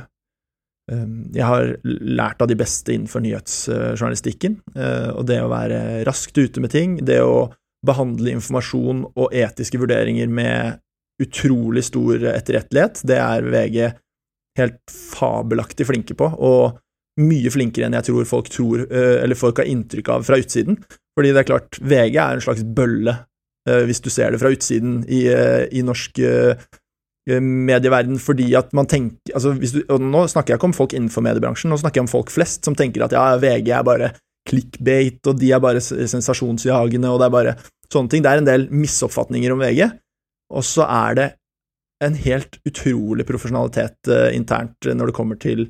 um, 0.93 1.15
Jeg 1.35 1.45
har 1.45 1.75
lært 1.83 2.41
av 2.41 2.49
de 2.49 2.57
beste 2.59 2.95
innenfor 2.95 3.23
nyhetsjournalistikken, 3.25 4.59
uh, 4.77 5.11
og 5.17 5.27
det 5.29 5.41
å 5.43 5.51
være 5.51 6.03
raskt 6.07 6.39
ute 6.39 6.63
med 6.63 6.73
ting, 6.73 6.99
det 7.05 7.21
å 7.23 7.49
behandle 7.85 8.33
informasjon 8.35 9.05
og 9.13 9.35
etiske 9.35 9.79
vurderinger 9.79 10.27
med 10.27 10.79
utrolig 11.19 11.83
stor 11.89 12.23
etterrettelighet. 12.33 13.01
Det 13.07 13.17
er 13.19 13.49
VG 13.51 13.79
helt 14.59 14.93
fabelaktig 14.93 15.87
flinke 15.87 16.15
på, 16.17 16.27
og 16.39 16.79
mye 17.19 17.51
flinkere 17.51 17.87
enn 17.87 17.97
jeg 17.97 18.09
tror 18.09 18.27
folk 18.27 18.51
tror, 18.53 18.85
eh, 18.87 19.19
eller 19.23 19.39
folk 19.39 19.59
har 19.59 19.69
inntrykk 19.69 20.11
av 20.15 20.27
fra 20.27 20.39
utsiden. 20.39 20.79
Fordi 21.17 21.33
det 21.35 21.41
er 21.41 21.49
klart, 21.49 21.79
VG 21.81 22.15
er 22.15 22.37
en 22.37 22.45
slags 22.45 22.63
bølle, 22.63 23.15
eh, 23.67 23.83
hvis 23.87 24.01
du 24.03 24.09
ser 24.09 24.31
det 24.31 24.39
fra 24.39 24.51
utsiden 24.53 25.01
i, 25.07 25.27
eh, 25.27 25.67
i 25.71 25.83
norsk 25.83 26.23
medieverden, 27.29 28.17
fordi 28.17 28.55
at 28.57 28.71
man 28.73 28.87
tenker 28.87 29.35
altså 29.35 29.51
du, 29.53 29.83
og 29.93 30.01
Nå 30.01 30.23
snakker 30.25 30.49
jeg 30.49 30.57
ikke 30.57 30.69
om 30.71 30.73
folk 30.73 30.95
innenfor 30.97 31.21
mediebransjen, 31.21 31.69
nå 31.69 31.77
snakker 31.77 31.99
jeg 31.99 32.07
om 32.07 32.09
folk 32.09 32.31
flest 32.33 32.65
som 32.65 32.73
tenker 32.73 33.03
at 33.05 33.11
ja, 33.13 33.37
VG 33.37 33.69
er 33.69 33.83
bare 33.85 34.07
clickbait, 34.49 35.19
og 35.27 35.37
de 35.37 35.51
er 35.53 35.61
bare 35.61 35.83
sensasjonsjagende, 35.83 37.11
og 37.11 37.19
det 37.19 37.27
er 37.27 37.35
bare 37.35 37.53
sånne 37.93 38.09
ting. 38.09 38.23
Det 38.23 38.31
er 38.31 38.41
en 38.41 38.49
del 38.49 38.65
misoppfatninger 38.73 39.53
om 39.53 39.61
VG. 39.61 39.91
Og 40.49 40.65
så 40.65 40.85
er 40.87 41.17
det 41.19 41.27
en 42.03 42.15
helt 42.15 42.57
utrolig 42.67 43.25
profesjonalitet 43.27 44.09
uh, 44.11 44.29
internt 44.35 44.87
når 44.87 45.11
det 45.11 45.17
kommer 45.17 45.39
til 45.39 45.65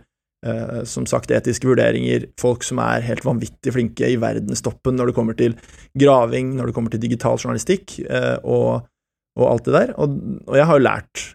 uh, 0.45 0.83
som 0.87 1.07
sagt 1.09 1.33
etiske 1.33 1.67
vurderinger, 1.67 2.27
folk 2.39 2.63
som 2.65 2.81
er 2.83 3.05
helt 3.07 3.25
vanvittig 3.25 3.73
flinke 3.75 4.11
i 4.11 4.19
verdenstoppen 4.21 4.99
når 4.99 5.09
det 5.09 5.17
kommer 5.17 5.37
til 5.39 5.57
graving, 5.99 6.53
når 6.57 6.69
det 6.69 6.77
kommer 6.77 6.93
til 6.93 7.03
digital 7.03 7.39
journalistikk 7.41 7.97
uh, 8.05 8.37
og, 8.43 8.85
og, 9.39 9.45
alt 9.49 9.67
det 9.67 9.75
der. 9.75 9.95
Og, 9.97 10.15
og, 10.45 10.55
jeg 10.59 10.69
har 10.69 10.79
jo 10.79 10.85
lært 10.85 11.25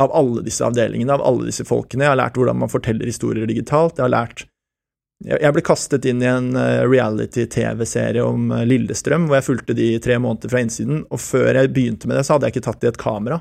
av 0.00 0.14
alle 0.16 0.46
disse 0.46 0.64
avdelingene, 0.64 1.12
av 1.12 1.26
alle 1.26 1.50
disse 1.50 1.66
folkene. 1.68 2.06
Jeg 2.06 2.14
har 2.14 2.22
lært 2.22 2.38
hvordan 2.38 2.62
man 2.62 2.72
forteller 2.72 3.10
historier 3.10 3.50
digitalt. 3.50 3.98
Jeg 3.98 4.06
har 4.06 4.14
lært 4.14 4.46
jeg 5.20 5.52
ble 5.52 5.62
kastet 5.64 6.06
inn 6.08 6.22
i 6.24 6.28
en 6.30 6.54
eh, 6.56 6.82
reality-TV-serie 6.88 8.24
om 8.24 8.50
eh, 8.56 8.64
Lillestrøm, 8.68 9.26
hvor 9.28 9.36
jeg 9.36 9.46
fulgte 9.50 9.76
de 9.76 9.92
tre 10.00 10.16
måneder 10.22 10.52
fra 10.52 10.62
innsiden, 10.64 11.02
og 11.12 11.20
før 11.20 11.58
jeg 11.58 11.72
begynte 11.74 12.08
med 12.08 12.16
det, 12.16 12.24
så 12.24 12.36
hadde 12.36 12.48
jeg 12.48 12.56
ikke 12.56 12.66
tatt 12.70 12.86
i 12.86 12.88
et 12.88 13.00
kamera. 13.00 13.40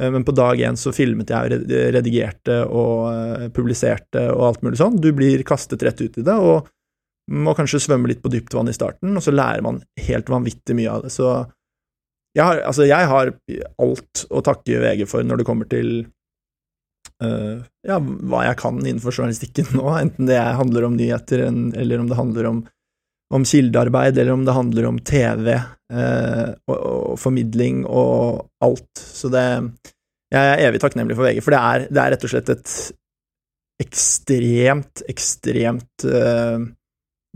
Eh, 0.00 0.12
men 0.14 0.26
på 0.26 0.34
dag 0.36 0.62
én 0.62 0.78
så 0.78 0.94
filmet 0.94 1.32
jeg 1.34 1.50
og 1.50 1.74
redigerte 1.96 2.60
og 2.70 3.50
publiserte 3.56 4.28
og 4.36 4.46
alt 4.52 4.64
mulig 4.66 4.78
sånn. 4.78 5.00
Du 5.02 5.10
blir 5.16 5.42
kastet 5.46 5.82
rett 5.86 6.00
ut 6.04 6.20
i 6.22 6.26
det, 6.26 6.38
og 6.38 6.70
må 7.34 7.56
kanskje 7.58 7.82
svømme 7.82 8.12
litt 8.12 8.22
på 8.22 8.30
dypt 8.30 8.54
vann 8.54 8.70
i 8.70 8.76
starten, 8.76 9.16
og 9.18 9.24
så 9.24 9.34
lærer 9.34 9.66
man 9.66 9.82
helt 10.06 10.30
vanvittig 10.30 10.78
mye 10.78 10.92
av 10.92 11.08
det. 11.08 11.10
Så 11.16 11.32
jeg 12.38 12.44
har, 12.44 12.60
altså 12.68 12.86
jeg 12.86 13.10
har 13.10 13.32
alt 13.82 14.26
å 14.30 14.42
takke 14.46 14.78
VG 14.84 15.08
for 15.10 15.26
når 15.26 15.40
det 15.40 15.48
kommer 15.48 15.66
til 15.66 16.04
ja, 17.22 17.96
hva 17.98 18.42
jeg 18.44 18.58
kan 18.60 18.80
innenfor 18.82 19.14
journalistikken 19.14 19.70
nå, 19.78 19.86
enten 19.96 20.28
det 20.28 20.40
handler 20.58 20.88
om 20.88 20.98
nyheter, 20.98 21.46
eller 21.48 22.02
om 22.02 22.10
det 22.10 22.18
handler 22.18 22.50
om, 22.50 22.60
om 23.34 23.46
kildearbeid, 23.48 24.18
eller 24.18 24.34
om 24.34 24.44
det 24.44 24.56
handler 24.56 24.88
om 24.90 24.98
TV 25.00 25.54
eh, 25.56 26.50
og, 26.68 26.76
og, 26.76 27.16
formidling 27.22 27.84
og 27.88 28.46
alt. 28.64 28.92
Så 29.00 29.32
det 29.32 29.46
Jeg 30.34 30.42
er 30.52 30.64
evig 30.66 30.82
takknemlig 30.82 31.16
for 31.16 31.28
VG, 31.28 31.42
for 31.44 31.54
det 31.54 31.62
er, 31.62 31.88
det 31.88 32.02
er 32.02 32.14
rett 32.14 32.24
og 32.26 32.32
slett 32.32 32.52
et 32.52 32.76
ekstremt, 33.82 35.02
ekstremt 35.08 36.06
uh, 36.08 36.58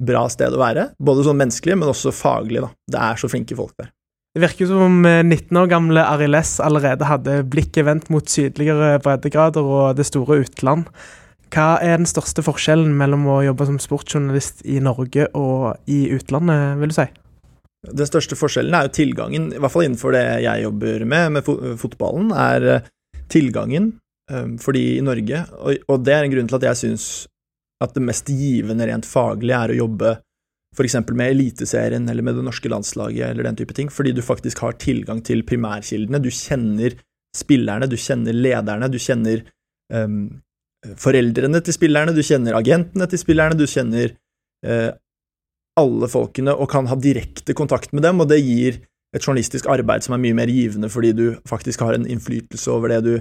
bra 0.01 0.23
sted 0.33 0.55
å 0.57 0.61
være. 0.61 0.87
Både 0.99 1.25
sånn 1.27 1.39
menneskelig, 1.41 1.77
men 1.79 1.93
også 1.93 2.13
faglig. 2.17 2.63
da. 2.65 2.71
Det 2.91 3.03
er 3.07 3.21
så 3.21 3.31
flinke 3.31 3.59
folk 3.59 3.75
der. 3.79 3.93
Det 4.31 4.45
virker 4.45 4.69
som 4.71 4.83
om 4.85 4.99
19 5.03 5.57
eh, 5.57 5.63
år 5.63 5.67
gamle 5.67 6.03
Arild 6.07 6.39
S 6.39 6.61
allerede 6.63 7.09
hadde 7.09 7.41
blikket 7.51 7.83
vendt 7.89 8.13
mot 8.15 8.29
sydligere 8.31 9.01
breddegrader 9.03 9.67
og 9.67 9.97
det 9.99 10.07
store 10.07 10.45
utland. 10.45 10.85
Hva 11.51 11.81
er 11.83 11.99
den 11.99 12.07
største 12.07 12.45
forskjellen 12.47 12.93
mellom 12.95 13.27
å 13.27 13.41
jobbe 13.43 13.67
som 13.67 13.81
sportsjournalist 13.83 14.63
i 14.71 14.79
Norge 14.79 15.27
og 15.35 15.91
i 15.91 16.05
utlandet, 16.15 16.79
vil 16.79 16.93
du 16.93 16.97
si? 17.01 17.09
Den 17.91 18.07
største 18.07 18.39
forskjellen 18.39 18.77
er 18.77 18.87
jo 18.87 18.95
tilgangen, 19.01 19.51
i 19.51 19.59
hvert 19.59 19.75
fall 19.75 19.89
innenfor 19.89 20.15
det 20.15 20.23
jeg 20.45 20.63
jobber 20.63 21.05
med, 21.11 21.35
med 21.35 21.51
fotballen, 21.81 22.31
er 22.31 22.71
eh, 22.77 22.89
tilgangen. 23.35 23.97
Eh, 24.31 24.47
fordi 24.63 24.85
i 25.01 25.03
Norge, 25.03 25.43
og 25.91 26.07
det 26.07 26.15
er 26.15 26.29
en 26.29 26.37
grunn 26.37 26.53
til 26.53 26.61
at 26.61 26.71
jeg 26.71 26.83
syns 26.85 27.11
at 27.83 27.97
det 27.97 28.07
mest 28.07 28.31
givende 28.31 28.87
rent 28.87 29.09
faglig 29.09 29.57
er 29.57 29.75
å 29.75 29.81
jobbe 29.89 30.21
f.eks. 30.77 30.97
med 31.11 31.33
Eliteserien 31.35 32.09
eller 32.09 32.23
med 32.23 32.39
det 32.39 32.45
norske 32.47 32.71
landslaget 32.71 33.33
eller 33.33 33.49
den 33.49 33.59
type 33.59 33.75
ting, 33.75 33.91
fordi 33.91 34.13
du 34.15 34.23
faktisk 34.23 34.63
har 34.63 34.79
tilgang 34.79 35.23
til 35.27 35.43
primærkildene. 35.47 36.23
Du 36.23 36.31
kjenner 36.31 36.95
spillerne, 37.37 37.89
du 37.91 37.97
kjenner 37.99 38.37
lederne, 38.37 38.91
du 38.91 38.99
kjenner 39.03 39.43
um, 39.95 40.41
foreldrene 40.99 41.61
til 41.65 41.77
spillerne, 41.77 42.15
du 42.15 42.23
kjenner 42.27 42.59
agentene 42.59 43.09
til 43.11 43.23
spillerne, 43.23 43.59
du 43.59 43.67
kjenner 43.71 44.15
uh, 44.67 44.93
alle 45.81 46.11
folkene 46.11 46.55
og 46.55 46.71
kan 46.71 46.89
ha 46.91 46.99
direkte 46.99 47.55
kontakt 47.57 47.95
med 47.97 48.07
dem, 48.07 48.23
og 48.23 48.31
det 48.31 48.41
gir 48.43 48.81
et 49.15 49.27
journalistisk 49.27 49.67
arbeid 49.71 50.07
som 50.07 50.15
er 50.15 50.23
mye 50.23 50.37
mer 50.39 50.51
givende 50.53 50.91
fordi 50.93 51.11
du 51.19 51.27
faktisk 51.49 51.83
har 51.83 51.97
en 51.97 52.07
innflytelse 52.07 52.71
over 52.71 52.93
det 52.95 53.01
du 53.07 53.15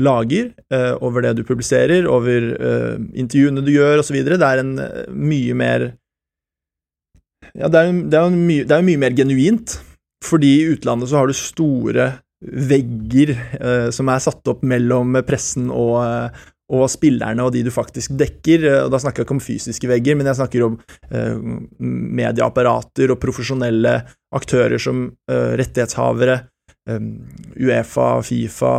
lager, 0.00 0.52
uh, 0.72 0.96
over 1.04 1.24
det 1.24 1.36
du 1.36 1.44
publiserer, 1.44 2.08
over 2.08 2.52
uh, 2.56 2.96
intervjuene 3.12 3.64
du 3.64 3.74
gjør, 3.76 4.00
osv. 4.00 4.22
Det 4.24 4.40
er 4.40 4.64
en 4.64 4.76
mye 5.12 5.56
mer 5.56 5.90
ja, 7.54 7.68
det 7.68 7.80
er, 7.80 7.88
jo, 7.88 8.00
det, 8.10 8.18
er 8.20 8.34
mye, 8.34 8.64
det 8.68 8.76
er, 8.76 8.86
mye, 8.86 9.00
mer 9.00 9.16
genuint. 9.16 9.78
Fordi 10.24 10.50
i 10.58 10.68
utlandet 10.74 11.10
så 11.10 11.20
har 11.20 11.30
du 11.30 11.36
store 11.36 12.10
vegger 12.38 13.32
eh, 13.34 13.88
som 13.94 14.10
er 14.10 14.22
satt 14.22 14.46
opp 14.50 14.62
mellom 14.66 15.16
pressen 15.26 15.72
og, 15.74 15.96
eh, 16.04 16.44
og, 16.70 16.84
spillerne 16.90 17.42
og 17.46 17.52
de 17.54 17.64
du 17.66 17.72
faktisk 17.74 18.14
dekker. 18.18 18.66
Eh, 18.66 18.82
og 18.84 18.92
Da 18.94 19.00
snakker 19.02 19.22
jeg 19.22 19.28
ikke 19.28 19.36
om 19.38 19.42
fysiske 19.42 19.90
vegger, 19.90 20.18
men 20.18 20.30
jeg 20.30 20.40
snakker 20.40 20.66
om 20.66 20.78
eh, 21.10 21.34
medieapparater 21.78 23.14
og 23.14 23.20
profesjonelle 23.22 23.98
aktører 24.34 24.78
som 24.82 25.08
eh, 25.30 25.52
rettighetshavere, 25.58 26.40
eh, 26.90 27.10
Uefa, 27.58 28.10
Fifa, 28.26 28.74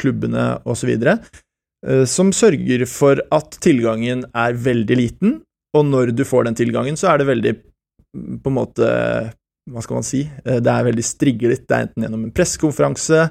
klubbene 0.00 0.52
osv. 0.68 0.92
Som 2.06 2.28
sørger 2.30 2.84
for 2.86 3.18
at 3.34 3.56
tilgangen 3.64 4.20
er 4.38 4.54
veldig 4.54 4.96
liten, 5.00 5.32
og 5.74 5.88
når 5.88 6.12
du 6.14 6.22
får 6.22 6.46
den 6.46 6.58
tilgangen, 6.60 6.94
så 7.00 7.10
er 7.10 7.18
det 7.18 7.26
veldig 7.26 7.54
på 8.12 8.50
en 8.50 8.56
måte 8.56 8.88
Hva 9.70 9.82
skal 9.84 10.00
man 10.00 10.06
si? 10.06 10.24
Eh, 10.44 10.58
det 10.58 10.70
er 10.72 10.86
veldig 10.88 11.04
striglet. 11.06 11.66
Det 11.68 11.76
er 11.76 11.86
enten 11.86 12.06
gjennom 12.06 12.24
en 12.26 12.34
pressekonferanse, 12.34 13.26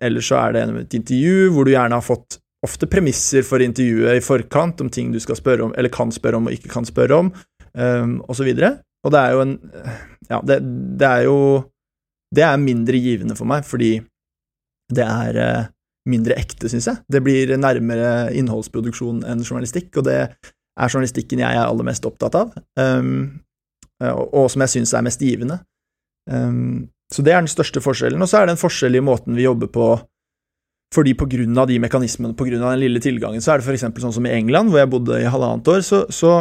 eller 0.00 0.24
så 0.24 0.38
er 0.38 0.52
det 0.52 0.60
gjennom 0.62 0.82
et 0.82 0.98
intervju 1.00 1.48
hvor 1.54 1.66
du 1.66 1.72
gjerne 1.72 1.98
har 1.98 2.06
fått 2.06 2.38
ofte 2.66 2.88
premisser 2.90 3.44
for 3.46 3.62
intervjuet 3.62 4.18
i 4.18 4.24
forkant 4.24 4.80
om 4.82 4.90
ting 4.92 5.12
du 5.14 5.20
skal 5.22 5.38
spørre 5.38 5.66
om, 5.66 5.74
eller 5.76 5.92
kan 5.92 6.12
spørre 6.14 6.38
om 6.38 6.48
og 6.48 6.56
ikke 6.56 6.72
kan 6.72 6.86
spørre 6.88 7.18
om, 7.18 7.30
um, 7.74 8.16
osv. 8.30 8.48
Og, 8.54 8.78
og 9.06 9.14
det 9.14 9.22
er 9.22 9.36
jo 9.36 9.46
en 9.46 9.56
Ja, 10.26 10.40
det, 10.42 10.56
det, 10.98 11.06
er 11.06 11.22
jo 11.28 11.38
Det 12.34 12.42
er 12.42 12.56
mindre 12.58 12.98
givende 12.98 13.36
for 13.38 13.46
meg, 13.46 13.66
fordi 13.66 14.00
det 14.90 15.06
er 15.06 15.38
uh, 15.38 15.68
mindre 16.06 16.38
ekte, 16.38 16.70
syns 16.70 16.86
jeg. 16.86 17.02
Det 17.10 17.22
blir 17.22 17.56
nærmere 17.58 18.30
innholdsproduksjon 18.38 19.24
enn 19.26 19.42
journalistikk, 19.42 19.90
og 19.98 20.06
det 20.06 20.18
er 20.22 20.92
journalistikken 20.92 21.42
jeg 21.42 21.58
er 21.58 21.66
aller 21.66 21.86
mest 21.86 22.06
opptatt 22.06 22.38
av. 22.38 22.54
Um, 22.78 23.42
Eh, 24.02 24.12
og 24.12 24.50
som 24.52 24.64
jeg 24.64 24.74
syns 24.74 24.94
er 24.94 25.06
mest 25.06 25.22
givende. 25.24 25.60
Um, 26.30 26.88
så 27.12 27.22
det 27.22 27.32
er 27.32 27.42
den 27.42 27.50
største 27.50 27.82
forskjellen. 27.82 28.22
Og 28.22 28.30
så 28.30 28.40
er 28.40 28.48
det 28.48 28.56
en 28.56 28.62
forskjell 28.62 28.98
i 28.98 29.04
måten 29.04 29.36
vi 29.38 29.46
jobber 29.46 29.70
på, 29.72 29.90
fordi 30.94 31.14
på 31.18 31.28
grunn 31.30 31.58
av 31.58 31.68
de 31.70 31.78
mekanismene, 31.82 32.36
på 32.38 32.48
grunn 32.48 32.64
av 32.64 32.74
den 32.74 32.82
lille 32.84 33.02
tilgangen, 33.02 33.42
så 33.42 33.54
er 33.54 33.60
det 33.60 33.68
for 33.68 33.76
eksempel 33.76 34.04
sånn 34.04 34.16
som 34.16 34.26
i 34.26 34.34
England, 34.34 34.72
hvor 34.72 34.82
jeg 34.82 34.90
bodde 34.92 35.20
i 35.22 35.30
halvannet 35.30 35.70
år, 35.70 35.84
så, 35.86 36.02
så, 36.14 36.32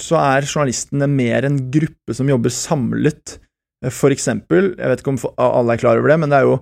så 0.00 0.18
er 0.20 0.48
journalistene 0.48 1.08
mer 1.10 1.48
en 1.48 1.60
gruppe 1.72 2.16
som 2.16 2.28
jobber 2.28 2.54
samlet. 2.54 3.38
For 3.94 4.12
eksempel, 4.14 4.72
jeg 4.74 4.92
vet 4.92 5.04
ikke 5.04 5.14
om 5.14 5.22
alle 5.36 5.76
er 5.76 5.80
klar 5.80 6.00
over 6.00 6.12
det, 6.12 6.18
men 6.24 6.32
det 6.32 6.40
er 6.40 6.48
jo 6.48 6.58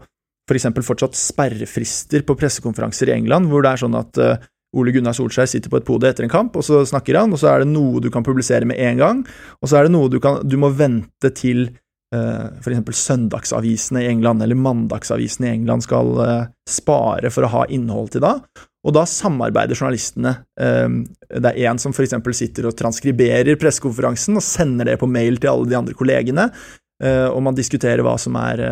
for 0.47 0.59
eksempel 0.59 0.85
fortsatt 0.87 1.17
sperrefrister 1.19 2.23
på 2.27 2.37
pressekonferanser 2.39 3.11
i 3.11 3.17
England, 3.17 3.49
hvor 3.51 3.65
det 3.65 3.73
er 3.73 3.83
sånn 3.83 3.97
at 3.99 4.21
uh, 4.23 4.37
Ole 4.77 4.93
Gunnar 4.95 5.17
Solskjær 5.17 5.49
sitter 5.51 5.73
på 5.73 5.81
et 5.81 5.87
pode 5.87 6.09
etter 6.09 6.27
en 6.27 6.33
kamp, 6.33 6.57
og 6.59 6.65
så 6.67 6.83
snakker 6.89 7.19
han, 7.21 7.33
og 7.33 7.41
så 7.41 7.51
er 7.53 7.65
det 7.65 7.73
noe 7.73 8.03
du 8.03 8.11
kan 8.13 8.27
publisere 8.27 8.69
med 8.69 8.81
en 8.83 9.01
gang, 9.01 9.25
og 9.61 9.71
så 9.71 9.81
er 9.81 9.87
det 9.87 9.95
noe 9.97 10.13
du 10.13 10.21
kan 10.23 10.43
Du 10.47 10.59
må 10.61 10.71
vente 10.77 11.33
til 11.37 11.69
uh, 12.15 12.47
f.eks. 12.61 13.03
søndagsavisene 13.03 14.05
i 14.05 14.09
England 14.13 14.45
eller 14.45 14.59
mandagsavisene 14.61 15.49
i 15.49 15.55
England 15.57 15.87
skal 15.87 16.15
uh, 16.21 16.49
spare 16.69 17.33
for 17.33 17.47
å 17.47 17.53
ha 17.55 17.67
innhold 17.73 18.15
til 18.15 18.25
da, 18.27 18.39
og 18.87 18.95
da 18.95 19.03
samarbeider 19.11 19.75
journalistene. 19.75 20.37
Um, 20.61 21.01
det 21.27 21.55
er 21.55 21.71
en 21.73 21.81
som 21.83 21.97
f.eks. 21.97 22.15
sitter 22.39 22.69
og 22.69 22.77
transkriberer 22.79 23.59
pressekonferansen 23.61 24.39
og 24.39 24.45
sender 24.45 24.93
det 24.93 25.01
på 25.01 25.11
mail 25.11 25.41
til 25.41 25.55
alle 25.55 25.73
de 25.73 25.81
andre 25.81 25.97
kollegene, 25.97 26.51
og 26.97 27.43
man 27.45 27.53
diskuterer 27.53 28.01
hva 28.01 28.15
som 28.17 28.39
er 28.41 28.63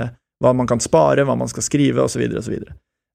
hva 0.41 0.53
man 0.57 0.69
kan 0.69 0.81
spare, 0.83 1.25
hva 1.27 1.37
man 1.39 1.51
skal 1.51 1.65
skrive, 1.67 2.05
osv., 2.05 2.25
osv. 2.41 2.57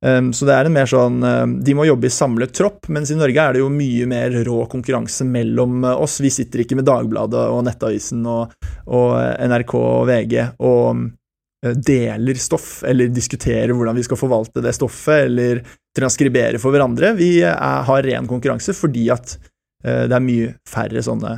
Um, 0.06 0.32
så 0.34 0.48
det 0.48 0.56
er 0.56 0.68
en 0.68 0.72
mer 0.72 0.88
sånn 0.88 1.18
um, 1.20 1.54
De 1.60 1.74
må 1.76 1.84
jobbe 1.84 2.08
i 2.08 2.14
samlet 2.14 2.54
tropp, 2.56 2.88
mens 2.88 3.10
i 3.12 3.18
Norge 3.20 3.44
er 3.44 3.58
det 3.58 3.60
jo 3.60 3.72
mye 3.74 4.06
mer 4.08 4.32
rå 4.48 4.62
konkurranse 4.72 5.28
mellom 5.28 5.84
uh, 5.84 5.98
oss. 6.00 6.22
Vi 6.24 6.32
sitter 6.32 6.64
ikke 6.64 6.78
med 6.80 6.88
Dagbladet 6.88 7.42
og 7.52 7.66
Nettavisen 7.68 8.24
og, 8.24 8.54
og 8.88 9.10
uh, 9.18 9.34
NRK 9.52 9.74
og 9.76 10.06
VG 10.08 10.38
og 10.64 11.02
uh, 11.04 11.74
deler 11.76 12.40
stoff, 12.40 12.78
eller 12.88 13.12
diskuterer 13.12 13.76
hvordan 13.76 14.00
vi 14.00 14.06
skal 14.08 14.22
forvalte 14.22 14.64
det 14.64 14.72
stoffet, 14.78 15.26
eller 15.28 15.60
transkribere 15.98 16.62
for 16.64 16.72
hverandre. 16.72 17.12
Vi 17.20 17.34
er, 17.44 17.60
har 17.60 18.08
ren 18.08 18.30
konkurranse 18.30 18.76
fordi 18.78 19.10
at 19.12 19.40
det 19.80 20.12
er 20.12 20.20
mye 20.20 20.50
færre 20.68 21.00
sånne 21.00 21.30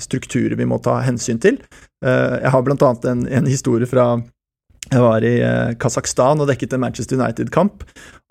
strukturer 0.00 0.56
vi 0.56 0.64
må 0.64 0.78
ta 0.80 0.94
hensyn 1.04 1.36
til. 1.36 1.58
Jeg 2.00 2.52
har 2.54 2.62
blant 2.64 2.80
annet 2.88 3.04
en, 3.10 3.26
en 3.28 3.50
historie 3.52 3.84
fra 3.90 4.06
jeg 4.90 5.00
var 5.00 5.24
i 5.24 5.36
eh, 5.40 5.74
Kasakhstan 5.80 6.42
og 6.42 6.48
dekket 6.50 6.74
en 6.74 6.82
Manchester 6.82 7.16
United-kamp. 7.16 7.84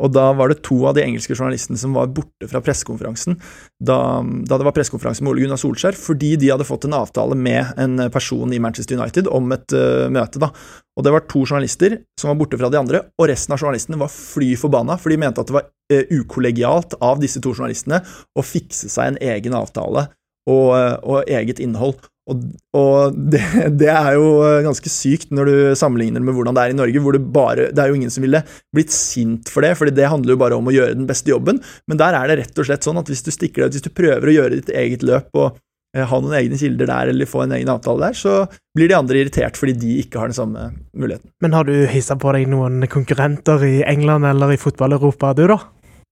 og 0.03 0.11
Da 0.13 0.27
var 0.35 0.51
det 0.51 0.61
to 0.67 0.81
av 0.85 0.97
de 0.97 1.03
engelske 1.05 1.33
journalistene 1.33 1.79
som 1.79 1.95
var 1.95 2.11
borte 2.11 2.49
fra 2.51 2.61
pressekonferansen 2.61 3.37
da, 3.81 3.97
da, 4.21 4.57
det 4.59 4.67
var 4.67 4.75
pressekonferanse 4.75 5.23
med 5.23 5.31
Ole 5.31 5.45
Gunnar 5.45 5.61
Solskjær, 5.61 5.97
fordi 5.97 6.35
de 6.41 6.51
hadde 6.51 6.67
fått 6.67 6.85
en 6.85 6.97
avtale 6.99 7.37
med 7.39 7.79
en 7.81 8.03
person 8.13 8.51
i 8.53 8.59
Manchester 8.61 8.99
United 8.99 9.31
om 9.31 9.49
et 9.55 9.73
uh, 9.73 10.05
møte. 10.13 10.41
da. 10.43 10.51
Og 10.99 11.07
Det 11.07 11.15
var 11.15 11.25
to 11.25 11.41
journalister 11.47 11.97
som 12.19 12.29
var 12.29 12.37
borte 12.43 12.59
fra 12.61 12.69
de 12.69 12.77
andre, 12.77 13.01
og 13.17 13.31
resten 13.31 13.55
av 13.55 13.63
journalistene 13.63 13.97
var 14.01 14.13
fly 14.13 14.53
forbanna, 14.59 14.99
for 15.01 15.09
de 15.09 15.17
mente 15.23 15.41
at 15.41 15.49
det 15.49 15.57
var 15.57 15.65
uh, 15.65 16.13
ukollegialt 16.19 16.99
av 17.01 17.23
disse 17.23 17.41
to 17.41 17.55
journalistene 17.55 18.03
å 18.37 18.45
fikse 18.45 18.91
seg 18.91 19.15
en 19.15 19.21
egen 19.33 19.57
avtale 19.57 20.11
og, 20.49 20.73
og 21.05 21.29
eget 21.29 21.61
innhold. 21.63 21.97
Og, 22.29 22.43
og 22.77 23.15
det, 23.33 23.41
det, 23.79 23.89
er 23.89 24.17
jo 24.17 24.27
ganske 24.67 24.91
sykt 24.93 25.33
når 25.33 25.49
du 25.49 25.55
sammenligner 25.79 26.23
med 26.23 26.37
hvordan 26.37 26.57
det 26.57 26.65
er 26.65 26.75
i 26.75 26.77
Norge, 26.77 27.01
hvor 27.03 27.17
det 27.17 27.23
bare 27.33 27.71
Det 27.71 27.81
er 27.81 27.91
jo 27.91 27.97
ingen 27.97 28.13
som 28.13 28.25
ville 28.25 28.43
blitt 28.75 28.93
sint 28.93 29.49
for 29.51 29.65
det, 29.65 29.73
fordi 29.79 29.95
det 29.97 30.11
handler 30.11 30.35
jo 30.35 30.43
bare 30.43 30.59
om 30.59 30.69
å 30.69 30.75
gjøre 30.75 30.97
den 30.97 31.09
beste 31.09 31.33
jobben. 31.33 31.61
Men 31.89 32.01
der 32.01 32.17
er 32.17 32.29
det 32.29 32.39
rett 32.43 32.61
og 32.61 32.69
slett 32.69 32.87
sånn 32.87 33.01
at 33.01 33.09
hvis 33.11 33.25
du 33.25 33.33
stikker 33.33 33.63
deg 33.63 33.71
ut, 33.71 33.79
hvis 33.79 33.89
du 33.89 33.97
prøver 33.97 34.29
å 34.29 34.37
gjøre 34.37 34.61
ditt 34.61 34.71
eget 34.83 35.05
løp 35.07 35.33
og 35.33 35.59
eh, 35.97 36.05
ha 36.07 36.21
noen 36.21 36.37
egne 36.37 36.59
kilder 36.61 36.89
der, 36.93 37.11
eller 37.13 37.29
få 37.29 37.45
en 37.45 37.57
egen 37.57 37.73
avtale 37.73 38.11
der, 38.11 38.17
så 38.17 38.37
blir 38.77 38.91
de 38.91 38.99
andre 38.99 39.23
irritert 39.23 39.59
fordi 39.59 39.75
de 39.81 39.97
ikke 40.05 40.21
har 40.21 40.31
den 40.31 40.37
samme 40.37 40.69
muligheten. 40.93 41.33
Men 41.43 41.57
har 41.57 41.67
du 41.67 41.75
hissa 41.89 42.19
på 42.21 42.37
deg 42.37 42.49
noen 42.51 42.85
konkurrenter 42.91 43.65
i 43.67 43.77
England 43.89 44.29
eller 44.29 44.53
i 44.53 44.61
fotball-Europa, 44.61 45.33
du, 45.37 45.47
da? 45.51 45.61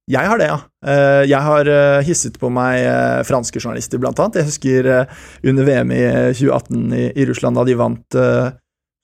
Jeg 0.09 0.25
har 0.25 0.39
det, 0.41 0.47
ja. 0.49 0.57
Eh, 0.89 1.23
jeg 1.29 1.45
har 1.45 1.69
eh, 1.69 1.99
hisset 2.07 2.39
på 2.41 2.49
meg 2.53 2.81
eh, 2.81 3.19
franske 3.27 3.61
journalister, 3.61 4.01
blant 4.01 4.17
annet. 4.17 4.39
Jeg 4.41 4.49
husker 4.49 4.89
under 5.45 5.67
VM 5.67 5.93
i 5.93 6.01
2018 6.33 6.97
i 7.13 7.27
Russland, 7.29 7.59
da 7.59 7.65
de 7.67 7.77
vant, 7.79 8.19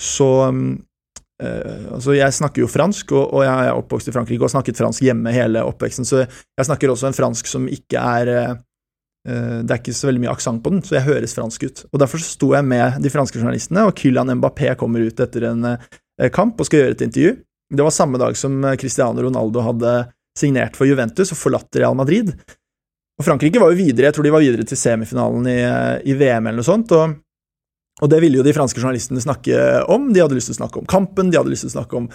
så 0.02 0.32
Altså, 1.36 2.14
jeg 2.16 2.32
snakker 2.32 2.62
jo 2.62 2.70
fransk, 2.72 3.10
og, 3.12 3.42
jeg 3.44 3.68
er 3.68 3.76
oppvokst 3.76 4.08
i 4.08 4.14
Frankrike 4.16 4.40
og 4.40 4.46
har 4.46 4.54
snakket 4.54 4.78
fransk 4.80 5.04
hjemme 5.04 5.34
hele 5.36 5.66
oppveksten, 5.68 6.08
så 6.08 6.22
jeg 6.24 6.64
snakker 6.64 6.94
også 6.94 7.10
en 7.10 7.18
fransk 7.18 7.50
som 7.52 7.66
ikke 7.68 8.00
er 8.00 8.32
Det 9.28 9.68
er 9.68 9.82
ikke 9.82 9.98
så 9.98 10.08
veldig 10.08 10.24
mye 10.24 10.32
aksent 10.32 10.64
på 10.64 10.72
den, 10.72 10.80
så 10.80 10.96
jeg 10.96 11.08
høres 11.10 11.36
fransk 11.36 11.66
ut. 11.68 11.84
Og 11.92 12.00
Derfor 12.00 12.24
så 12.24 12.38
sto 12.38 12.54
jeg 12.56 12.64
med 12.64 13.02
de 13.04 13.12
franske 13.12 13.42
journalistene, 13.42 13.84
og 13.84 14.00
Kylian 14.00 14.32
Mbappé 14.40 14.78
kommer 14.80 15.04
ut 15.04 15.20
etter 15.20 15.50
en 15.52 15.74
kamp 16.32 16.56
og 16.56 16.70
skal 16.70 16.86
gjøre 16.86 16.96
et 16.96 17.06
intervju. 17.10 17.36
Det 17.76 17.84
var 17.84 17.98
samme 18.00 18.22
dag 18.22 18.40
som 18.40 18.56
Cristiano 18.80 19.28
Ronaldo 19.28 19.66
hadde 19.66 19.96
signert 20.38 20.78
for 20.78 20.90
Juventus 20.90 21.32
og 21.34 21.40
forlatt 21.40 21.80
Real 21.80 21.96
Madrid. 21.98 22.34
Og 23.16 23.24
Frankrike 23.24 23.62
var 23.62 23.72
jo 23.72 23.80
videre, 23.80 24.10
jeg 24.10 24.18
tror 24.18 24.28
de 24.28 24.34
var 24.36 24.44
videre 24.44 24.66
til 24.68 24.80
semifinalen 24.80 25.46
i, 25.48 25.60
i 26.12 26.18
VM 26.20 26.50
eller 26.50 26.60
noe 26.60 26.68
sånt. 26.68 26.92
og 26.96 27.22
og 28.04 28.12
det 28.12 28.18
ville 28.20 28.42
jo 28.42 28.44
de 28.44 28.52
franske 28.52 28.82
journalistene 28.82 29.22
snakke 29.24 29.56
om. 29.92 30.10
De 30.12 30.20
hadde 30.20 30.36
lyst 30.36 30.50
til 30.50 30.58
å 30.58 30.60
snakke 30.60 30.82
om 30.82 30.88
kampen, 30.90 31.30
de 31.32 31.40
hadde 31.40 31.52
lyst 31.54 31.64
til 31.64 31.72
å 31.72 31.78
snakke 31.78 31.96
om 31.96 32.10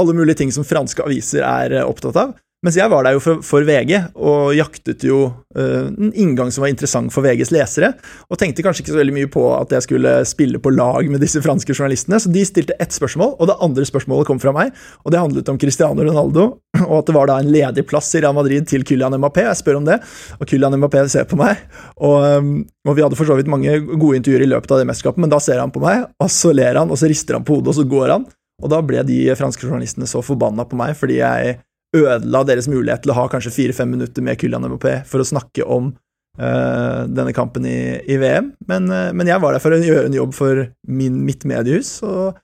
alle 0.00 0.14
mulige 0.16 0.40
ting 0.40 0.52
som 0.54 0.64
franske 0.64 1.04
aviser 1.04 1.44
er 1.44 1.74
eh, 1.76 1.84
opptatt 1.84 2.16
av. 2.22 2.30
Mens 2.66 2.74
jeg 2.80 2.90
var 2.90 3.04
der 3.06 3.14
jo 3.14 3.20
for, 3.22 3.42
for 3.46 3.62
VG, 3.62 3.92
og 4.18 4.48
jaktet 4.56 5.04
jo 5.06 5.20
uh, 5.30 5.84
en 5.86 6.08
inngang 6.18 6.48
som 6.50 6.64
var 6.64 6.72
interessant 6.72 7.12
for 7.14 7.22
VGs 7.22 7.52
lesere, 7.54 7.92
og 8.26 8.40
tenkte 8.40 8.64
kanskje 8.66 8.82
ikke 8.82 8.94
så 8.96 8.98
veldig 8.98 9.14
mye 9.14 9.28
på 9.30 9.44
at 9.54 9.70
jeg 9.76 9.84
skulle 9.84 10.14
spille 10.26 10.58
på 10.58 10.72
lag 10.74 11.06
med 11.12 11.22
disse 11.22 11.38
franske 11.44 11.76
journalistene, 11.76 12.18
så 12.18 12.32
de 12.34 12.42
stilte 12.48 12.74
ett 12.82 12.96
spørsmål, 12.96 13.36
og 13.38 13.52
det 13.52 13.56
andre 13.62 13.86
spørsmålet 13.86 14.26
kom 14.26 14.40
fra 14.42 14.50
meg, 14.56 14.72
og 15.04 15.14
det 15.14 15.20
handlet 15.22 15.52
om 15.52 15.60
Cristiano 15.62 16.02
Ronaldo, 16.02 16.46
og 16.88 16.96
at 16.98 17.06
det 17.06 17.14
var 17.14 17.30
da 17.30 17.36
en 17.38 17.52
ledig 17.54 17.84
plass 17.86 18.10
i 18.18 18.24
Real 18.24 18.34
Madrid 18.34 18.66
til 18.66 18.82
Kylian 18.88 19.14
Mbappé. 19.14 19.44
Jeg 19.46 19.60
spør 19.60 19.78
om 19.78 19.86
det, 19.86 20.00
og 20.40 20.50
Kylian 20.50 20.74
Mbappé 20.80 21.04
ser 21.12 21.28
på 21.30 21.38
meg, 21.38 21.62
og, 22.00 22.26
um, 22.26 22.50
og 22.82 22.98
vi 22.98 23.04
hadde 23.06 23.20
for 23.20 23.30
så 23.30 23.38
vidt 23.38 23.52
mange 23.52 23.78
gode 23.92 24.18
intervjuer 24.18 24.42
i 24.42 24.50
løpet 24.50 24.74
av 24.74 24.82
det 24.82 24.88
mesterskapet, 24.90 25.22
men 25.22 25.30
da 25.30 25.38
ser 25.44 25.62
han 25.62 25.70
på 25.70 25.84
meg, 25.86 26.08
og 26.18 26.34
så 26.34 26.50
ler 26.56 26.82
han, 26.82 26.90
og 26.90 26.98
så 26.98 27.06
rister 27.12 27.38
han 27.38 27.46
på 27.46 27.60
hodet, 27.60 27.76
og 27.76 27.78
så 27.78 27.86
går 27.94 28.16
han. 28.16 28.26
Og 28.64 28.72
da 28.72 28.80
ble 28.82 29.06
de 29.06 29.20
franske 29.38 29.68
journalistene 29.68 30.08
så 30.10 30.22
forbanna 30.24 30.64
på 30.66 30.78
meg 30.80 30.94
fordi 30.96 31.18
jeg 31.20 31.58
ødela 31.94 32.42
deres 32.46 32.68
mulighet 32.70 33.04
til 33.04 33.14
å 33.14 33.20
ha 33.20 33.28
kanskje 33.30 33.54
fire-fem 33.54 33.90
minutter 33.94 34.24
med 34.24 34.40
Kylian 34.40 34.66
Mbappé 34.66 34.98
for 35.08 35.22
å 35.22 35.28
snakke 35.28 35.66
om 35.66 35.92
uh, 36.40 37.02
denne 37.08 37.34
kampen 37.36 37.66
i, 37.68 37.80
i 38.06 38.20
VM. 38.20 38.52
Men, 38.68 38.88
uh, 38.92 39.10
men, 39.16 39.28
jeg 39.30 39.42
var 39.42 39.56
der 39.56 39.64
for 39.64 39.74
å 39.74 39.82
gjøre 39.82 40.10
en 40.10 40.20
jobb 40.20 40.36
for 40.36 40.66
min, 40.88 41.20
mitt 41.26 41.46
mediehus, 41.48 41.98
og, 42.06 42.38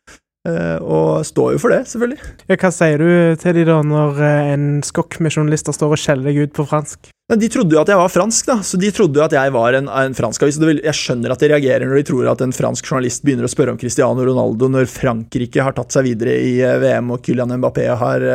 uh, 0.49 0.79
og 0.81 1.25
står 1.29 1.57
jo 1.57 1.63
for 1.63 1.75
det, 1.75 1.85
selvfølgelig. 1.93 2.21
Ja, 2.49 2.59
hva 2.59 2.75
sier 2.75 3.03
du 3.03 3.41
til 3.43 3.59
de 3.59 3.67
da, 3.69 3.81
når 3.87 4.23
en 4.29 4.69
skokk 4.87 5.19
med 5.25 5.35
journalister 5.35 5.77
står 5.77 5.97
og 5.97 6.01
skjeller 6.01 6.31
deg 6.31 6.47
ut 6.47 6.55
på 6.57 6.69
fransk? 6.69 7.13
De 7.33 7.49
trodde 7.49 7.73
jo 7.73 7.81
at 7.81 7.89
jeg 7.89 7.97
var 7.97 8.11
fransk, 8.13 8.49
da, 8.51 8.59
så 8.67 8.77
de 8.77 8.91
trodde 8.93 9.17
jo 9.17 9.25
at 9.25 9.33
jeg 9.33 9.53
var 9.55 9.79
en, 9.79 9.87
en 9.89 10.17
fransk 10.17 10.43
avis. 10.45 10.59
Jeg 10.61 10.99
skjønner 10.99 11.33
at 11.33 11.41
de 11.41 11.49
reagerer 11.49 11.89
når 11.89 12.03
de 12.03 12.09
tror 12.11 12.29
at 12.29 12.43
en 12.45 12.53
fransk 12.53 12.91
journalist 12.91 13.25
begynner 13.25 13.49
å 13.49 13.51
spørre 13.53 13.73
om 13.73 13.81
Cristiano 13.81 14.27
Ronaldo 14.27 14.69
når 14.69 14.91
Frankrike 14.93 15.65
har 15.65 15.73
tatt 15.79 15.97
seg 15.97 16.11
videre 16.11 16.35
i 16.37 16.59
VM 16.61 17.15
og 17.15 17.25
Kylian 17.25 17.55
Mbappé 17.57 17.87
har 17.89 18.27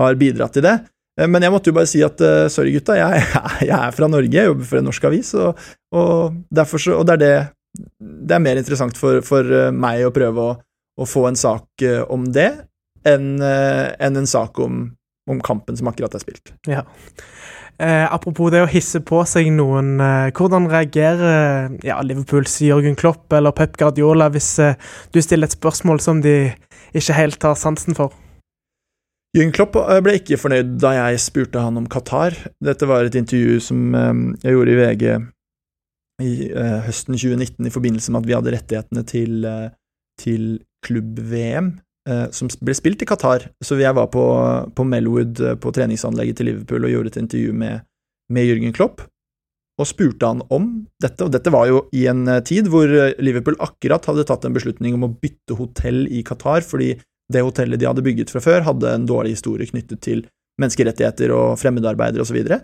har 0.00 0.18
bidratt 0.20 0.56
til 0.56 0.66
det. 0.66 0.74
Eh, 1.20 1.28
men 1.30 1.44
jeg 1.44 1.54
måtte 1.54 1.70
jo 1.70 1.76
bare 1.76 1.90
si 1.90 2.02
at 2.06 2.20
uh, 2.24 2.46
sorry, 2.52 2.74
gutta, 2.76 2.96
jeg, 2.98 3.24
jeg, 3.68 3.74
er 3.78 3.96
fra 3.96 4.10
Norge, 4.10 4.32
jeg 4.34 4.50
jobber 4.50 4.70
for 4.70 4.80
en 4.80 4.88
norsk 4.90 5.08
avis, 5.10 5.34
og, 5.38 5.64
og, 5.94 6.40
så, 6.54 6.96
og 6.96 7.06
det 7.08 7.18
er 7.18 7.22
det 7.24 7.34
Det 7.98 8.34
er 8.36 8.42
mer 8.42 8.56
interessant 8.56 8.96
for, 8.96 9.18
for 9.26 9.42
eh, 9.50 9.72
meg 9.74 10.04
å 10.06 10.12
prøve 10.14 10.42
å, 10.42 10.52
å, 11.00 11.06
få 11.06 11.26
en 11.26 11.36
sak 11.36 11.82
om 12.08 12.28
det, 12.32 12.50
enn 13.04 13.42
en, 13.42 14.20
en 14.20 14.26
sak 14.30 14.60
om, 14.62 14.84
om, 15.28 15.40
kampen 15.42 15.76
som 15.76 15.90
akkurat 15.90 16.14
er 16.14 16.22
spilt. 16.22 16.54
Ja. 16.70 16.84
Eh, 17.82 18.06
apropos 18.06 18.52
det 18.54 18.60
å 18.62 18.70
hisse 18.70 19.00
på 19.02 19.24
seg 19.26 19.48
noen, 19.50 19.96
eh, 19.98 20.30
hvordan 20.30 20.68
reagerer 20.70 21.72
ja, 21.82 21.98
Liverpools 22.06 22.60
Jørgen 22.62 22.94
Klopp 22.94 23.34
eller 23.34 23.50
Pep 23.50 23.74
Guardiola 23.80 24.28
hvis 24.30 24.52
eh, 24.62 24.78
du 25.10 25.18
stiller 25.18 25.50
et 25.50 25.56
spørsmål 25.56 25.98
som 26.04 26.20
de 26.22 26.52
ikke 26.94 27.18
helt 27.18 27.42
har 27.42 27.58
sansen 27.58 27.98
for? 27.98 28.14
Jürgen 29.34 29.50
Klopp 29.50 29.74
eh, 29.80 30.00
ble 30.04 30.18
ikke 30.20 30.38
fornøyd 30.38 30.76
da 30.82 30.92
jeg 30.94 31.22
spurte 31.24 31.62
han 31.62 31.78
om 31.80 31.88
Qatar. 31.90 32.36
Dette 32.62 32.86
var 32.86 33.06
et 33.06 33.16
intervju 33.18 33.58
som 33.66 33.94
eh, 33.98 34.12
jeg 34.44 34.54
gjorde 34.54 34.74
i 34.74 34.76
VG 34.78 35.06
i 36.22 36.34
eh, 36.52 36.76
høsten 36.86 37.16
2019 37.18 37.66
i 37.66 37.72
forbindelse 37.74 38.14
med 38.14 38.22
at 38.22 38.28
vi 38.28 38.36
hadde 38.36 38.52
rettighetene 38.54 39.02
til, 39.10 39.48
til 40.22 40.44
klubb-VM, 40.86 41.72
som 42.36 42.50
ble 42.60 42.74
spilt 42.76 43.00
i 43.00 43.08
Qatar. 43.08 43.48
Så 43.64 43.78
jeg 43.80 43.96
var 43.96 44.10
på, 44.12 44.22
på 44.76 44.84
Melwood, 44.86 45.40
på 45.58 45.72
treningsanlegget 45.72 46.38
til 46.38 46.50
Liverpool, 46.50 46.84
og 46.84 46.92
gjorde 46.92 47.10
et 47.14 47.18
intervju 47.22 47.54
med, 47.56 47.86
med 48.30 48.46
Jürgen 48.46 48.76
Klopp 48.76 49.02
og 49.80 49.88
spurte 49.90 50.28
han 50.28 50.44
om 50.54 50.68
dette, 51.02 51.24
og 51.24 51.32
dette 51.34 51.50
var 51.50 51.66
jo 51.66 51.80
i 51.96 52.04
en 52.06 52.28
tid 52.46 52.68
hvor 52.70 52.86
Liverpool 53.18 53.56
akkurat 53.64 54.04
hadde 54.06 54.22
tatt 54.28 54.44
en 54.46 54.54
beslutning 54.54 54.94
om 54.94 55.08
å 55.08 55.10
bytte 55.10 55.56
hotell 55.58 56.04
i 56.06 56.20
Qatar 56.22 56.62
fordi 56.62 56.92
det 57.32 57.44
hotellet 57.44 57.80
de 57.80 57.88
hadde 57.88 58.04
bygget 58.04 58.32
fra 58.32 58.42
før, 58.44 58.64
hadde 58.66 58.94
en 58.94 59.06
dårlig 59.08 59.36
historie 59.38 59.68
knyttet 59.68 60.02
til 60.04 60.24
menneskerettigheter 60.60 61.32
og 61.34 61.58
fremmedarbeidere 61.58 62.22
osv. 62.22 62.30
Så, 62.30 62.36
videre. 62.36 62.58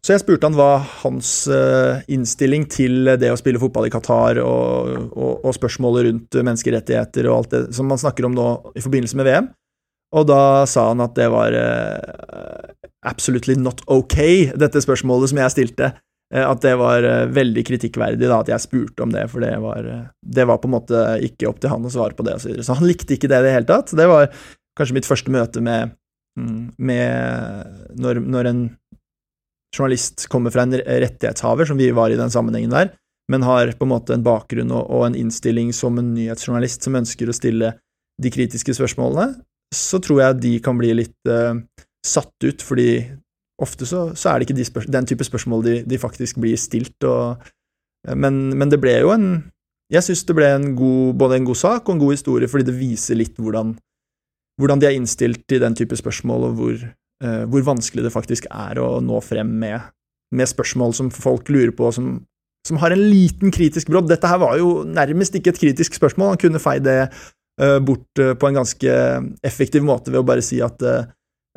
så 0.00 0.14
jeg 0.14 0.22
spurte 0.22 0.48
han 0.48 0.56
hva 0.56 0.70
hans 1.02 1.32
uh, 1.50 2.04
innstilling 2.12 2.68
til 2.70 3.10
det 3.20 3.32
å 3.32 3.40
spille 3.40 3.60
fotball 3.60 3.88
i 3.88 3.92
Qatar 3.92 4.40
og, 4.44 5.10
og, 5.10 5.32
og, 5.42 5.50
spørsmålet 5.56 6.08
rundt 6.08 6.38
menneskerettigheter 6.38 7.28
og 7.28 7.40
alt 7.40 7.56
det 7.56 7.64
som 7.76 7.90
man 7.90 8.00
snakker 8.00 8.28
om 8.28 8.38
nå 8.38 8.48
i 8.78 8.84
forbindelse 8.84 9.18
med 9.20 9.28
VM, 9.28 9.50
og 10.12 10.28
da 10.28 10.42
sa 10.68 10.90
han 10.90 11.02
at 11.04 11.16
det 11.16 11.28
var 11.32 11.56
uh, 11.56 12.72
absolutely 13.08 13.56
not 13.58 13.82
okay, 13.90 14.50
dette 14.56 14.84
spørsmålet 14.84 15.32
som 15.32 15.40
jeg 15.42 15.56
stilte. 15.56 15.92
Eh, 16.32 16.48
at 16.48 16.62
det 16.64 16.74
var 16.80 17.04
eh, 17.04 17.26
veldig 17.32 17.64
kritikkverdig 17.68 18.24
da, 18.24 18.40
at 18.40 18.50
jeg 18.52 18.64
spurte 18.64 19.04
om 19.04 19.12
det, 19.12 19.26
for 19.32 19.44
det 19.44 19.52
var, 19.60 19.88
eh, 19.88 20.04
det 20.24 20.46
var 20.48 20.60
på 20.62 20.70
en 20.70 20.76
måte 20.78 21.02
ikke 21.28 21.50
opp 21.50 21.60
til 21.60 21.72
han 21.72 21.84
å 21.84 21.92
svare 21.92 22.16
på 22.16 22.26
det. 22.26 22.38
Så, 22.42 22.54
så 22.64 22.78
han 22.78 22.88
likte 22.88 23.16
ikke 23.16 23.30
det 23.30 23.42
i 23.42 23.48
det 23.48 23.56
hele 23.56 23.68
tatt. 23.68 23.92
Det 23.98 24.08
var 24.08 24.30
kanskje 24.78 24.96
mitt 24.96 25.08
første 25.08 25.32
møte 25.34 25.62
med, 25.64 25.92
mm, 26.40 26.62
med 26.80 28.00
når, 28.00 28.22
når, 28.24 28.48
en 28.48 28.64
journalist 29.76 30.26
kommer 30.32 30.52
fra 30.52 30.64
en 30.64 30.76
rettighetshaver, 30.76 31.68
som 31.68 31.80
vi 31.80 31.92
var 31.96 32.12
i 32.12 32.18
den 32.20 32.32
sammenhengen 32.32 32.72
der, 32.72 32.92
men 33.32 33.44
har 33.46 33.70
på 33.76 33.86
en 33.86 33.92
måte 33.92 34.16
en 34.16 34.24
bakgrunn 34.24 34.72
og, 34.72 34.84
og 34.92 35.06
en 35.06 35.16
innstilling 35.16 35.70
som 35.76 35.96
en 36.00 36.12
nyhetsjournalist 36.16 36.84
som 36.84 36.98
ønsker 36.98 37.28
å 37.28 37.36
stille 37.36 37.70
de 38.20 38.32
kritiske 38.32 38.74
spørsmålene, 38.76 39.40
så 39.72 40.00
tror 40.04 40.20
jeg 40.20 40.40
de 40.42 40.50
kan 40.64 40.76
bli 40.76 40.90
litt 40.98 41.30
uh, 41.32 41.56
satt 42.04 42.44
ut, 42.44 42.60
fordi 42.60 42.90
ofte 43.60 43.86
så, 43.88 44.10
så 44.16 44.30
er 44.30 44.40
det 44.40 44.48
ikke 44.48 44.58
de 44.58 44.92
den 44.92 45.08
type 45.08 45.26
spørsmål 45.26 45.64
de, 45.66 45.74
de, 45.88 45.98
faktisk 46.00 46.40
blir 46.42 46.56
stilt, 46.60 46.96
og, 47.04 47.42
men, 48.16 48.48
men, 48.56 48.70
det 48.72 48.80
ble 48.82 48.98
jo 49.02 49.12
en 49.14 49.28
Jeg 49.92 50.06
syns 50.06 50.24
det 50.24 50.36
ble 50.38 50.48
en 50.48 50.70
god, 50.76 51.14
både 51.20 51.36
en 51.36 51.46
god 51.50 51.58
sak 51.58 51.88
og 51.88 51.94
en 51.94 52.00
god 52.00 52.14
historie, 52.14 52.48
fordi 52.48 52.64
det 52.64 52.78
viser 52.78 53.18
litt 53.18 53.36
hvordan, 53.36 53.74
hvordan 54.56 54.80
de 54.80 54.88
er 54.88 54.96
innstilt 54.96 55.42
til 55.44 55.60
den 55.60 55.76
type 55.76 55.98
spørsmål, 56.00 56.46
og 56.48 56.54
hvor, 56.56 56.78
uh, 57.26 57.42
hvor 57.44 57.66
vanskelig 57.66 58.06
det 58.06 58.14
faktisk 58.14 58.46
er 58.48 58.80
å 58.80 59.02
nå 59.04 59.20
frem 59.20 59.50
med, 59.60 59.90
med 60.32 60.48
spørsmål 60.48 60.96
som 60.96 61.10
folk 61.12 61.52
lurer 61.52 61.74
på, 61.76 61.90
som, 61.92 62.14
som 62.64 62.80
har 62.80 62.96
en 62.96 63.04
liten 63.04 63.52
kritisk 63.52 63.92
brodd. 63.92 64.08
Dette 64.08 64.32
her 64.32 64.40
var 64.40 64.56
jo 64.56 64.78
nærmest 64.88 65.36
ikke 65.36 65.52
et 65.52 65.60
kritisk 65.60 66.00
spørsmål, 66.00 66.32
han 66.32 66.40
kunne 66.40 66.64
feid 66.64 66.88
det 66.88 66.98
uh, 67.12 67.76
bort 67.84 68.24
uh, 68.24 68.32
på 68.32 68.48
en 68.48 68.62
ganske 68.62 68.96
effektiv 69.44 69.84
måte 69.84 70.08
ved 70.08 70.22
å 70.22 70.28
bare 70.32 70.46
si 70.46 70.64
at 70.64 70.80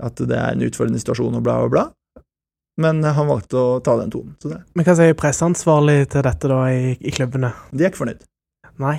at 0.03 0.19
det 0.19 0.35
er 0.35 0.55
en 0.55 0.65
utfordrende 0.65 0.99
situasjon 1.01 1.37
og 1.39 1.43
bla, 1.45 1.59
bla, 1.63 1.71
bla. 1.71 1.85
Men 2.81 2.99
han 3.03 3.29
valgte 3.29 3.55
å 3.55 3.79
ta 3.83 3.95
den 4.01 4.11
tonen. 4.11 4.35
Så 4.41 4.51
det. 4.51 4.61
Men 4.75 4.87
hva 4.87 4.95
sier 4.97 5.15
presseansvarlig 5.15 5.99
til 6.11 6.25
dette 6.27 6.51
da 6.51 6.61
i, 6.73 6.95
i 6.99 7.13
klubbene? 7.15 7.53
De 7.71 7.85
er 7.85 7.93
ikke 7.93 8.03
fornøyd. 8.03 8.25
Nei. 8.83 8.97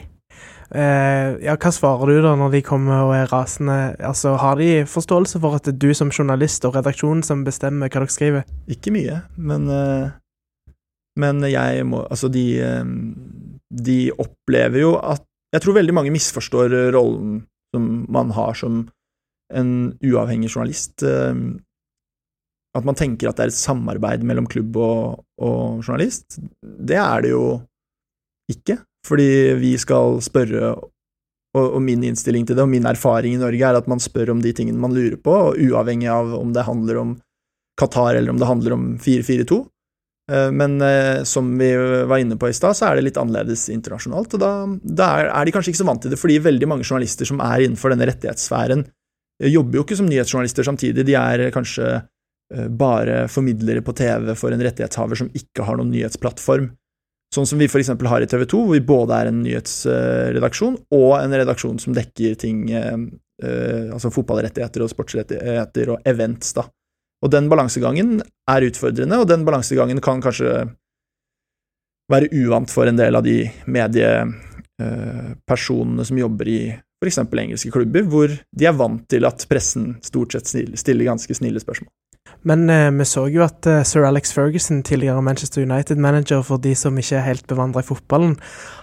Eh, 0.74 1.36
ja, 1.44 1.54
hva 1.54 1.70
svarer 1.70 2.10
du 2.10 2.24
da 2.24 2.32
når 2.38 2.56
de 2.56 2.62
kommer 2.66 3.04
og 3.06 3.12
er 3.14 3.28
rasende? 3.30 3.94
Altså, 4.02 4.34
Har 4.40 4.58
de 4.58 4.86
forståelse 4.90 5.40
for 5.42 5.58
at 5.58 5.68
det 5.68 5.76
er 5.76 5.82
du 5.84 5.94
som 5.94 6.10
journalist 6.10 6.64
og 6.66 6.74
redaksjonen 6.74 7.22
som 7.26 7.44
bestemmer 7.46 7.90
hva 7.90 8.02
dere 8.02 8.14
skriver? 8.14 8.48
Ikke 8.72 8.90
mye, 8.94 9.20
men, 9.36 9.68
eh, 9.70 10.10
men 11.20 11.44
jeg 11.46 11.86
må 11.86 12.02
Altså, 12.10 12.28
de, 12.32 12.46
eh, 12.60 12.84
de 13.70 14.10
opplever 14.18 14.80
jo 14.80 14.96
at 14.98 15.22
Jeg 15.54 15.62
tror 15.62 15.76
veldig 15.78 15.94
mange 15.94 16.10
misforstår 16.10 16.92
rollen 16.92 17.46
som 17.72 18.04
man 18.10 18.32
har 18.34 18.52
som 18.58 18.88
en 19.54 19.70
uavhengig 20.04 20.50
journalist. 20.52 21.02
Eh, 21.06 21.34
at 22.76 22.84
man 22.84 22.98
tenker 22.98 23.30
at 23.30 23.38
det 23.38 23.46
er 23.46 23.54
et 23.54 23.58
samarbeid 23.58 24.26
mellom 24.26 24.48
klubb 24.50 24.76
og, 24.76 25.22
og 25.40 25.80
journalist. 25.80 26.38
Det 26.60 26.98
er 27.00 27.24
det 27.24 27.32
jo 27.32 27.46
ikke, 28.52 28.80
fordi 29.06 29.30
vi 29.60 29.72
skal 29.80 30.20
spørre 30.24 30.74
og, 31.56 31.78
min 31.80 32.02
innstilling 32.04 32.44
til 32.46 32.56
det, 32.56 32.64
og 32.66 32.68
min 32.68 32.88
erfaring 32.88 33.36
i 33.36 33.40
Norge, 33.40 33.62
er 33.64 33.78
at 33.78 33.88
man 33.88 34.02
spør 34.02 34.34
om 34.34 34.42
de 34.44 34.52
tingene 34.56 34.80
man 34.82 34.94
lurer 34.94 35.16
på, 35.16 35.36
uavhengig 35.56 36.10
av 36.12 36.34
om 36.36 36.52
det 36.52 36.66
handler 36.66 37.00
om 37.00 37.16
Qatar 37.80 38.16
eller 38.16 38.32
om 38.32 38.40
det 38.40 38.48
handler 38.48 38.76
om 38.76 38.84
442. 39.00 39.62
Eh, 40.32 40.50
men 40.52 40.76
eh, 40.82 41.22
som 41.28 41.48
vi 41.58 41.70
var 42.08 42.20
inne 42.20 42.38
på 42.40 42.50
i 42.50 42.56
stad, 42.56 42.76
så 42.76 42.90
er 42.90 42.98
det 42.98 43.06
litt 43.08 43.20
annerledes 43.20 43.68
internasjonalt, 43.72 44.36
og 44.36 44.42
da, 44.42 44.52
da, 44.82 45.10
er 45.28 45.46
de 45.46 45.54
kanskje 45.54 45.72
ikke 45.72 45.82
så 45.84 45.88
vant 45.88 46.04
til 46.04 46.14
det, 46.14 46.20
fordi 46.20 46.42
veldig 46.44 46.70
mange 46.70 46.86
journalister 46.86 47.28
som 47.28 47.42
er 47.44 47.66
innenfor 47.66 47.94
denne 47.94 48.08
rettighetssfæren, 48.10 48.86
jobber 49.44 49.78
jo 49.78 49.84
ikke 49.84 49.98
som 49.98 50.08
nyhetsjournalister 50.08 50.64
samtidig, 50.66 51.04
de 51.06 51.14
er 51.18 51.50
kanskje 51.54 51.86
eh, 51.96 52.68
bare 52.68 53.26
formidlere 53.28 53.82
på 53.84 53.94
TV 53.96 54.34
for 54.38 54.54
en 54.54 54.62
rettighetshaver 54.64 55.16
som 55.20 55.30
ikke 55.36 55.66
har 55.66 55.76
noen 55.78 55.92
nyhetsplattform. 55.92 56.70
Sånn 57.34 57.48
som 57.48 57.58
vi 57.60 57.68
eksempel 57.68 58.06
har 58.08 58.22
i 58.22 58.28
TV 58.30 58.44
2, 58.46 58.58
hvor 58.64 58.74
vi 58.76 58.86
både 58.86 59.16
er 59.18 59.26
en 59.28 59.42
nyhetsredaksjon 59.42 60.76
og 60.94 61.10
en 61.18 61.34
redaksjon 61.34 61.78
som 61.82 61.94
dekker 61.96 62.32
ting, 62.40 62.58
eh, 62.70 62.96
eh, 63.42 63.86
altså 63.92 64.14
fotballrettigheter 64.14 64.80
og 64.84 64.90
sportsrettigheter 64.92 65.86
og 65.96 66.00
events, 66.08 66.48
da. 66.56 66.62
Og 67.24 67.28
den 67.32 67.46
balansegangen 67.50 68.10
er 68.22 68.66
utfordrende, 68.68 69.16
og 69.18 69.28
den 69.28 69.44
balansegangen 69.44 70.00
kan 70.04 70.22
kanskje 70.24 70.50
være 72.12 72.30
uvant 72.38 72.70
for 72.70 72.84
en 72.86 72.98
del 72.98 73.14
av 73.18 73.24
de 73.26 73.50
mediepersonene 73.66 76.04
som 76.06 76.18
jobber 76.20 76.46
i 76.48 76.80
f.eks. 77.06 77.22
engelske 77.22 77.70
klubber, 77.74 78.06
hvor 78.10 78.32
de 78.34 78.66
er 78.66 78.74
vant 78.76 79.06
til 79.10 79.26
at 79.28 79.46
pressen 79.50 79.94
stort 80.04 80.34
sett 80.34 80.50
stiller 80.50 81.08
ganske 81.08 81.38
snille 81.38 81.62
spørsmål. 81.62 81.92
Men 82.46 82.70
eh, 82.70 82.90
vi 82.94 83.04
så 83.06 83.26
jo 83.30 83.42
at 83.44 83.66
eh, 83.70 83.82
sir 83.86 84.04
Alex 84.06 84.32
Ferguson, 84.34 84.82
tidligere 84.86 85.22
Manchester 85.22 85.62
United-manager 85.62 86.42
for 86.46 86.62
de 86.62 86.74
som 86.78 86.98
ikke 86.98 87.18
er 87.18 87.26
helt 87.26 87.46
bevandra 87.50 87.82
i 87.82 87.86
fotballen, 87.86 88.36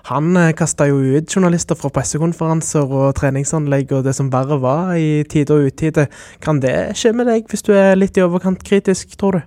han 0.09 0.37
eh, 0.39 0.53
kasta 0.57 0.87
jo 0.89 0.99
ut 0.99 1.31
journalister 1.31 1.77
fra 1.79 1.91
pressekonferanser 1.93 2.91
og 2.91 3.13
treningsanlegg 3.19 3.93
og 3.95 4.07
det 4.07 4.15
som 4.17 4.31
verre 4.33 4.59
var 4.63 4.95
i 4.99 5.23
tide 5.29 5.55
og 5.55 5.71
utide. 5.71 6.07
Kan 6.43 6.63
det 6.63 6.95
skje 6.99 7.13
med 7.15 7.29
deg 7.31 7.47
hvis 7.51 7.65
du 7.67 7.73
er 7.75 7.95
litt 7.99 8.19
i 8.19 8.25
overkant 8.25 8.63
kritisk, 8.67 9.15
tror 9.19 9.39
du? 9.39 9.43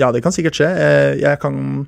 Ja, 0.00 0.12
det 0.12 0.22
kan 0.24 0.34
sikkert 0.34 0.56
skje. 0.56 0.70
Eh, 0.70 1.12
jeg 1.22 1.42
kan 1.42 1.86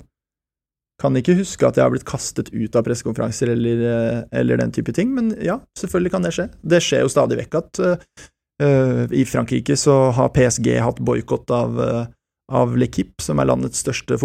kan 1.01 1.17
ikke 1.19 1.35
huske 1.41 1.67
at 1.67 1.77
jeg 1.77 1.83
har 1.83 1.91
blitt 1.91 2.07
kastet 2.07 2.51
ut 2.53 2.75
av 2.77 2.85
pressekonferanser 2.85 3.51
eller, 3.51 3.83
eh, 3.89 4.21
eller, 4.39 4.59
den 4.61 4.71
type 4.75 4.93
ting, 4.95 5.11
men 5.15 5.33
ja, 5.43 5.59
selvfølgelig 5.79 6.13
kan 6.13 6.25
det 6.25 6.33
skje. 6.37 6.47
Det 6.63 6.81
skjer 6.83 7.03
jo 7.03 7.11
stadig 7.11 7.39
vekk 7.41 7.59
at 7.59 7.81
uh, 7.83 9.03
i 9.11 9.25
Frankrike 9.27 9.75
så 9.79 9.97
har 10.15 10.31
PSG 10.35 10.71
hatt 10.79 11.01
boikott 11.03 11.51
av, 11.51 11.75
uh, 11.75 12.07
av 12.55 12.77
L'Equipe, 12.79 13.19
som 13.23 13.41
er 13.41 13.49
landets 13.49 13.83
største 13.83 14.15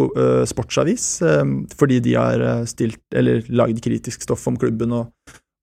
sportsavis, 0.46 1.06
fordi 1.74 2.02
de 2.04 2.14
har 2.14 2.42
stilt 2.70 3.00
eller 3.16 3.46
lagd 3.48 3.80
kritisk 3.82 4.22
stoff 4.22 4.44
om 4.46 4.58
klubben 4.60 4.92
og, 4.94 5.08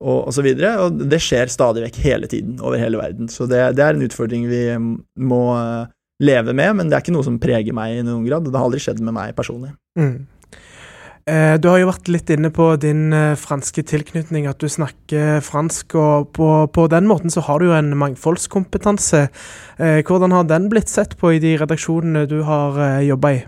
og, 0.02 0.18
og, 0.26 0.32
så 0.36 0.44
videre. 0.44 0.74
Og 0.84 1.06
det 1.08 1.22
skjer 1.24 1.54
stadig 1.54 1.86
vekk 1.86 2.02
hele 2.04 2.28
tiden 2.28 2.58
over 2.60 2.82
hele 2.82 3.00
verden, 3.00 3.30
så 3.32 3.48
det, 3.48 3.62
det 3.78 3.86
er 3.86 3.96
en 3.96 4.08
utfordring 4.10 4.50
vi 4.50 4.64
må 5.22 5.44
leve 6.18 6.56
med, 6.58 6.80
men 6.80 6.90
det 6.90 6.98
er 6.98 7.06
ikke 7.06 7.14
noe 7.14 7.28
som 7.28 7.38
preger 7.40 7.78
meg 7.78 8.00
i 8.00 8.06
noen 8.06 8.26
grad. 8.26 8.50
Det 8.50 8.58
har 8.58 8.68
aldri 8.68 8.82
skjedd 8.82 9.04
med 9.06 9.16
meg 9.16 9.38
personlig. 9.38 9.76
Mm. 10.00 10.26
Eh, 11.28 11.58
du 11.60 11.68
har 11.68 11.82
jo 11.82 11.90
vært 11.90 12.08
litt 12.08 12.30
inne 12.32 12.48
på 12.56 12.70
din 12.80 13.12
eh, 13.12 13.34
franske 13.36 13.84
tilknytning, 13.90 14.46
at 14.48 14.62
du 14.64 14.70
snakker 14.72 15.42
fransk. 15.44 15.98
og 16.00 16.32
På, 16.38 16.50
på 16.72 16.88
den 16.92 17.10
måten 17.10 17.34
så 17.34 17.44
har 17.44 17.60
du 17.60 17.68
jo 17.68 17.76
en 17.76 17.92
mangfoldskompetanse. 18.00 19.28
Eh, 19.76 20.00
hvordan 20.08 20.32
har 20.32 20.48
den 20.48 20.72
blitt 20.72 20.88
sett 20.92 21.18
på 21.20 21.36
i 21.36 21.44
de 21.44 21.58
redaksjonene 21.60 22.24
du 22.32 22.40
har 22.48 22.80
jobba 23.04 23.36
i? 23.36 23.44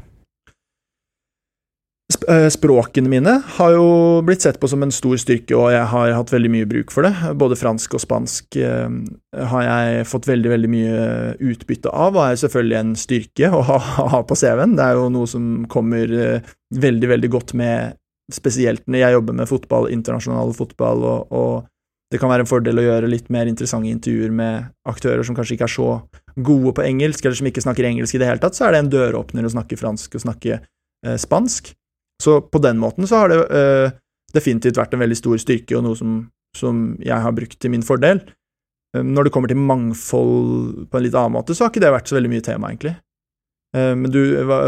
Eh, 2.10 2.48
språkene 2.50 3.10
mine 3.10 3.36
har 3.46 3.72
jo 3.76 4.22
blitt 4.26 4.42
sett 4.42 4.58
på 4.60 4.68
som 4.68 4.82
en 4.82 4.92
stor 4.94 5.18
styrke, 5.22 5.54
og 5.54 5.70
jeg 5.70 5.86
har 5.92 6.14
hatt 6.18 6.32
veldig 6.34 6.50
mye 6.50 6.68
bruk 6.70 6.94
for 6.94 7.06
det. 7.06 7.14
Både 7.38 7.58
fransk 7.58 7.94
og 7.98 8.02
spansk 8.02 8.58
eh, 8.58 8.96
har 9.52 9.66
jeg 9.68 10.08
fått 10.10 10.30
veldig 10.30 10.52
veldig 10.56 10.72
mye 10.74 11.04
utbytte 11.52 11.94
av, 11.94 12.18
og 12.18 12.24
er 12.26 12.42
selvfølgelig 12.42 12.78
en 12.80 12.96
styrke 12.98 13.52
å 13.54 13.62
ha, 13.68 13.80
på 14.30 14.38
CV-en. 14.42 14.74
Det 14.80 14.88
er 14.88 14.98
jo 14.98 15.08
noe 15.14 15.30
som 15.30 15.48
kommer 15.70 16.16
eh, 16.18 16.52
veldig, 16.82 17.14
veldig 17.14 17.32
godt 17.38 17.54
med, 17.62 17.98
spesielt 18.34 18.86
når 18.90 19.04
jeg 19.04 19.18
jobber 19.20 19.38
med 19.42 19.50
fotball, 19.50 19.90
internasjonal 19.94 20.54
fotball, 20.58 21.06
og, 21.06 21.34
og 21.34 22.14
det 22.14 22.18
kan 22.18 22.34
være 22.34 22.46
en 22.46 22.50
fordel 22.50 22.82
å 22.82 22.88
gjøre 22.88 23.10
litt 23.10 23.30
mer 23.30 23.50
interessante 23.50 23.90
intervjuer 23.94 24.34
med 24.34 24.72
aktører 24.90 25.22
som 25.26 25.38
kanskje 25.38 25.60
ikke 25.60 25.70
er 25.70 25.78
så 25.78 25.92
gode 26.42 26.74
på 26.74 26.86
engelsk, 26.90 27.22
eller 27.22 27.38
som 27.38 27.50
ikke 27.50 27.66
snakker 27.66 27.86
engelsk 27.86 28.18
i 28.18 28.22
det 28.22 28.32
hele 28.32 28.42
tatt, 28.42 28.58
så 28.58 28.66
er 28.66 28.74
det 28.74 28.82
en 28.82 28.94
døråpner 28.98 29.46
å 29.46 29.54
snakke 29.54 29.78
fransk 29.78 30.18
og 30.18 30.26
snakke 30.26 30.58
eh, 30.58 31.20
spansk. 31.22 31.76
Så 32.20 32.42
på 32.42 32.62
den 32.64 32.80
måten 32.82 33.08
så 33.08 33.24
har 33.24 33.32
det 33.32 33.40
uh, 33.48 33.96
definitivt 34.36 34.80
vært 34.80 34.96
en 34.96 35.04
veldig 35.04 35.18
stor 35.18 35.40
styrke, 35.42 35.78
og 35.78 35.86
noe 35.86 35.98
som, 36.00 36.20
som 36.58 36.84
jeg 37.04 37.16
har 37.24 37.36
brukt 37.36 37.60
til 37.62 37.74
min 37.74 37.86
fordel. 37.86 38.22
Um, 38.98 39.14
når 39.16 39.28
det 39.28 39.34
kommer 39.36 39.52
til 39.52 39.62
mangfold 39.62 40.90
på 40.90 41.00
en 41.00 41.06
litt 41.06 41.16
annen 41.16 41.38
måte, 41.38 41.56
så 41.56 41.66
har 41.66 41.74
ikke 41.74 41.86
det 41.86 41.94
vært 41.96 42.12
så 42.12 42.20
veldig 42.20 42.34
mye 42.34 42.46
tema, 42.46 42.72
egentlig. 42.74 42.96
Uh, 43.76 43.94
men 43.96 44.12
du, 44.12 44.22
hva, 44.50 44.60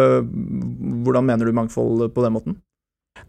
hvordan 1.04 1.28
mener 1.28 1.50
du 1.50 1.58
mangfold 1.58 2.08
på 2.16 2.26
den 2.26 2.38
måten? 2.38 2.60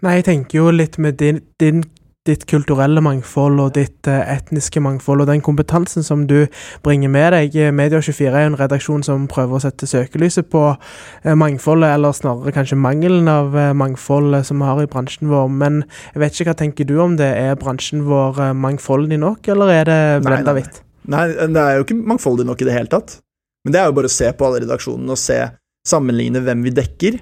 Nei, 0.03 0.21
jeg 0.21 0.29
tenker 0.31 0.61
jo 0.61 0.71
litt 0.75 0.97
med 1.03 1.19
din, 1.21 1.43
din 1.61 1.83
ditt 2.29 2.45
kulturelle 2.47 3.03
mangfold 3.03 3.59
og 3.59 3.73
ditt 3.75 4.07
uh, 4.07 4.21
etniske 4.31 4.79
mangfold 4.83 5.25
og 5.25 5.31
den 5.31 5.43
kompetansen 5.43 6.05
som 6.07 6.27
du 6.31 6.47
bringer 6.87 7.11
med 7.11 7.35
deg. 7.35 7.57
Media24 7.75 8.29
er 8.31 8.47
en 8.47 8.59
redaksjon 8.61 9.03
som 9.07 9.25
prøver 9.31 9.59
å 9.59 9.63
sette 9.65 9.89
søkelyset 9.91 10.47
på 10.53 10.63
uh, 10.77 11.33
mangfoldet, 11.39 11.97
eller 11.97 12.15
snarere 12.15 12.55
kanskje 12.55 12.79
mangelen 12.79 13.31
av 13.31 13.57
mangfold 13.79 14.39
som 14.47 14.63
vi 14.63 14.71
har 14.71 14.85
i 14.85 14.91
bransjen 14.93 15.33
vår. 15.33 15.51
Men 15.51 15.83
jeg 16.13 16.23
vet 16.23 16.39
ikke 16.39 16.51
hva 16.53 16.57
tenker 16.63 16.89
du 16.89 16.95
om 17.03 17.19
det. 17.19 17.33
Er 17.43 17.59
bransjen 17.59 18.07
vår 18.07 18.39
mangfoldig 18.55 19.19
nok, 19.23 19.51
eller 19.51 19.75
er 19.75 19.91
det 19.91 20.01
blenda 20.27 20.55
hvitt? 20.55 20.81
Nei, 21.11 21.27
det 21.35 21.59
er 21.59 21.81
jo 21.81 21.89
ikke 21.89 21.99
mangfoldig 21.99 22.47
nok 22.47 22.63
i 22.63 22.71
det 22.71 22.79
hele 22.79 22.91
tatt. 22.93 23.19
Men 23.67 23.75
det 23.75 23.83
er 23.83 23.91
jo 23.91 23.99
bare 23.99 24.11
å 24.11 24.15
se 24.15 24.31
på 24.31 24.47
alle 24.47 24.63
redaksjonene 24.63 25.15
og 25.15 25.19
se, 25.19 25.43
sammenligne 25.87 26.43
hvem 26.47 26.63
vi 26.67 26.75
dekker. 26.75 27.19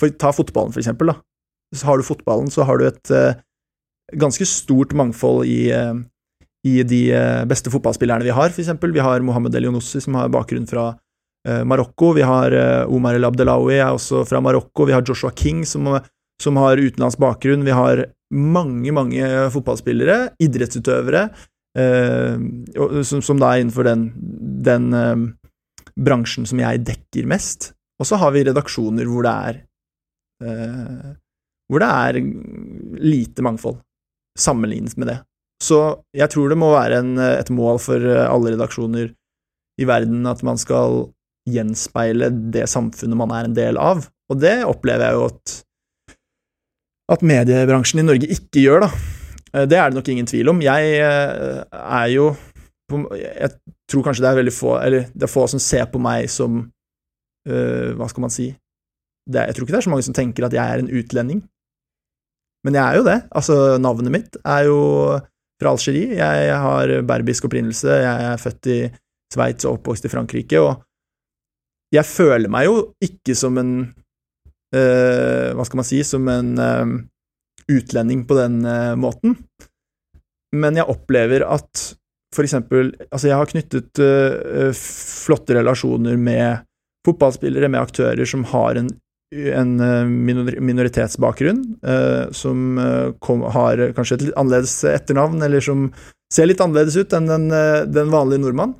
For, 0.00 0.10
ta 0.18 0.34
fotballen, 0.34 0.74
for 0.74 0.82
eksempel. 0.82 1.14
da. 1.14 1.20
Så 1.74 1.86
har 1.86 1.98
du 1.98 2.06
fotballen, 2.06 2.50
så 2.50 2.66
har 2.66 2.78
du 2.78 2.88
et 2.90 3.10
ganske 4.12 4.46
stort 4.46 4.92
mangfold 4.92 5.46
i, 5.46 5.70
eh, 5.70 5.94
i 6.66 6.82
de 6.82 7.00
eh, 7.12 7.44
beste 7.48 7.70
fotballspillerne 7.70 8.26
vi 8.26 8.34
har, 8.34 8.50
eksempel. 8.50 8.92
Vi 8.92 9.02
har 9.02 9.20
Mohammed 9.20 9.54
El 9.54 9.68
som 9.82 10.14
har 10.14 10.28
bakgrunn 10.28 10.66
fra 10.66 10.92
uh, 11.48 11.64
Marokko. 11.64 12.12
Vi 12.12 12.22
har 12.22 12.54
Omar 12.86 13.14
El 13.14 13.24
Abdelawi, 13.24 13.78
er 13.78 13.94
også 13.94 14.24
fra 14.26 14.40
Marokko. 14.40 14.86
Vi 14.86 14.94
har 14.94 15.04
Joshua 15.06 15.32
King, 15.34 15.64
som, 15.66 15.86
som 16.42 16.56
har 16.56 16.78
utenlandsk 16.78 17.18
bakgrunn. 17.18 17.64
Vi 17.66 17.74
har 17.74 18.06
mange, 18.34 18.90
mange 18.92 19.50
fotballspillere, 19.54 20.34
idrettsutøvere, 20.42 21.28
eh, 21.78 22.34
som, 23.06 23.22
som, 23.22 23.38
da 23.38 23.52
er 23.52 23.62
innenfor 23.62 23.86
den, 23.86 24.08
den 24.66 24.90
bransjen 25.96 26.46
som 26.48 26.60
jeg 26.60 26.82
dekker 26.86 27.28
mest. 27.30 27.72
Og 28.00 28.08
så 28.08 28.18
har 28.20 28.34
vi 28.34 28.44
redaksjoner 28.44 29.08
hvor 29.08 29.24
det 29.24 29.36
er 29.50 29.62
eh, 30.44 31.14
hvor 31.66 31.82
det 31.82 31.88
er 31.90 32.18
lite 33.02 33.42
mangfold 33.42 33.80
sammenlignet 34.38 34.96
med 35.00 35.10
det. 35.12 35.18
Så 35.62 35.80
jeg 36.16 36.28
tror 36.32 36.50
det 36.52 36.58
må 36.60 36.72
være 36.74 37.00
en, 37.00 37.14
et 37.18 37.50
mål 37.54 37.80
for 37.80 38.02
alle 38.02 38.52
redaksjoner 38.54 39.12
i 39.80 39.86
verden 39.88 40.26
at 40.28 40.42
man 40.44 40.60
skal 40.60 41.06
gjenspeile 41.48 42.28
det 42.52 42.66
samfunnet 42.68 43.18
man 43.18 43.32
er 43.32 43.48
en 43.48 43.56
del 43.56 43.78
av, 43.80 44.04
og 44.32 44.40
det 44.42 44.58
opplever 44.66 45.06
jeg 45.06 45.16
jo 45.16 45.28
at 45.30 45.54
at 47.12 47.22
mediebransjen 47.22 48.02
i 48.02 48.06
Norge 48.06 48.28
ikke 48.34 48.64
gjør, 48.64 48.86
da. 48.86 49.66
Det 49.70 49.78
er 49.78 49.90
det 49.90 49.96
nok 49.96 50.08
ingen 50.10 50.26
tvil 50.26 50.50
om. 50.50 50.62
Jeg 50.62 50.96
eh, 50.98 51.60
er 51.72 52.06
jo 52.12 52.34
Jeg 52.86 53.50
tror 53.90 54.02
kanskje 54.06 54.22
det 54.22 54.28
er 54.30 54.38
veldig 54.38 54.52
få 54.54 54.76
Eller 54.78 55.06
det 55.10 55.24
er 55.26 55.30
få 55.30 55.46
som 55.50 55.58
ser 55.62 55.88
på 55.90 55.98
meg 55.98 56.28
som 56.30 56.60
Hva 57.42 58.06
skal 58.06 58.22
man 58.22 58.30
si 58.30 58.44
Det, 59.26 59.40
Jeg 59.48 59.56
tror 59.56 59.64
ikke 59.64 59.74
det 59.74 59.80
er 59.80 59.86
så 59.88 59.90
mange 59.90 60.06
som 60.06 60.14
tenker 60.14 60.46
at 60.46 60.54
jeg 60.54 60.62
er 60.62 60.82
en 60.82 60.90
utlending. 60.90 61.40
Men 62.64 62.78
jeg 62.78 62.84
er 62.84 63.00
jo 63.00 63.06
det. 63.06 63.16
Altså, 63.36 63.56
navnet 63.82 64.14
mitt 64.14 64.38
er 64.42 64.68
jo 64.68 64.78
fra 65.60 65.72
Algerie. 65.72 66.16
Jeg 66.18 66.60
har 66.62 66.92
berbisk 67.08 67.48
opprinnelse. 67.48 68.00
Jeg 68.02 68.30
er 68.30 68.40
født 68.40 68.70
i 68.72 68.78
Sveits 69.32 69.66
og 69.66 69.78
oppvokst 69.78 70.06
i 70.06 70.12
Frankrike. 70.12 70.60
Og 70.62 71.94
jeg 71.94 72.06
føler 72.08 72.50
meg 72.52 72.68
jo 72.68 72.80
ikke 73.04 73.36
som 73.38 73.58
en 73.60 73.72
uh, 74.74 75.48
Hva 75.54 75.66
skal 75.66 75.78
man 75.78 75.86
si 75.86 76.00
Som 76.06 76.26
en 76.32 76.56
uh, 76.58 76.96
utlending 77.70 78.24
på 78.26 78.38
den 78.38 78.60
uh, 78.66 78.98
måten. 78.98 79.38
Men 80.56 80.78
jeg 80.78 80.90
opplever 80.90 81.46
at 81.46 81.88
for 82.34 82.44
eksempel 82.44 82.92
Altså, 83.08 83.30
jeg 83.30 83.38
har 83.38 83.50
knyttet 83.50 84.02
flotte 84.76 85.54
relasjoner 85.56 86.18
med 86.20 86.66
fotballspillere, 87.06 87.70
med 87.70 87.80
aktører 87.80 88.26
som 88.26 88.42
har 88.50 88.80
en, 88.80 88.88
en 89.34 89.72
minoritetsbakgrunn, 90.62 91.62
som 92.30 92.76
kom, 93.18 93.40
har 93.50 93.80
kanskje 93.96 94.14
et 94.14 94.24
litt 94.28 94.36
annerledes 94.38 94.74
etternavn, 94.86 95.40
eller 95.42 95.64
som 95.64 95.88
ser 96.32 96.46
litt 96.46 96.62
annerledes 96.62 96.94
ut 96.94 97.16
enn 97.16 97.26
den, 97.26 97.48
den 97.90 98.12
vanlige 98.12 98.44
nordmann 98.44 98.76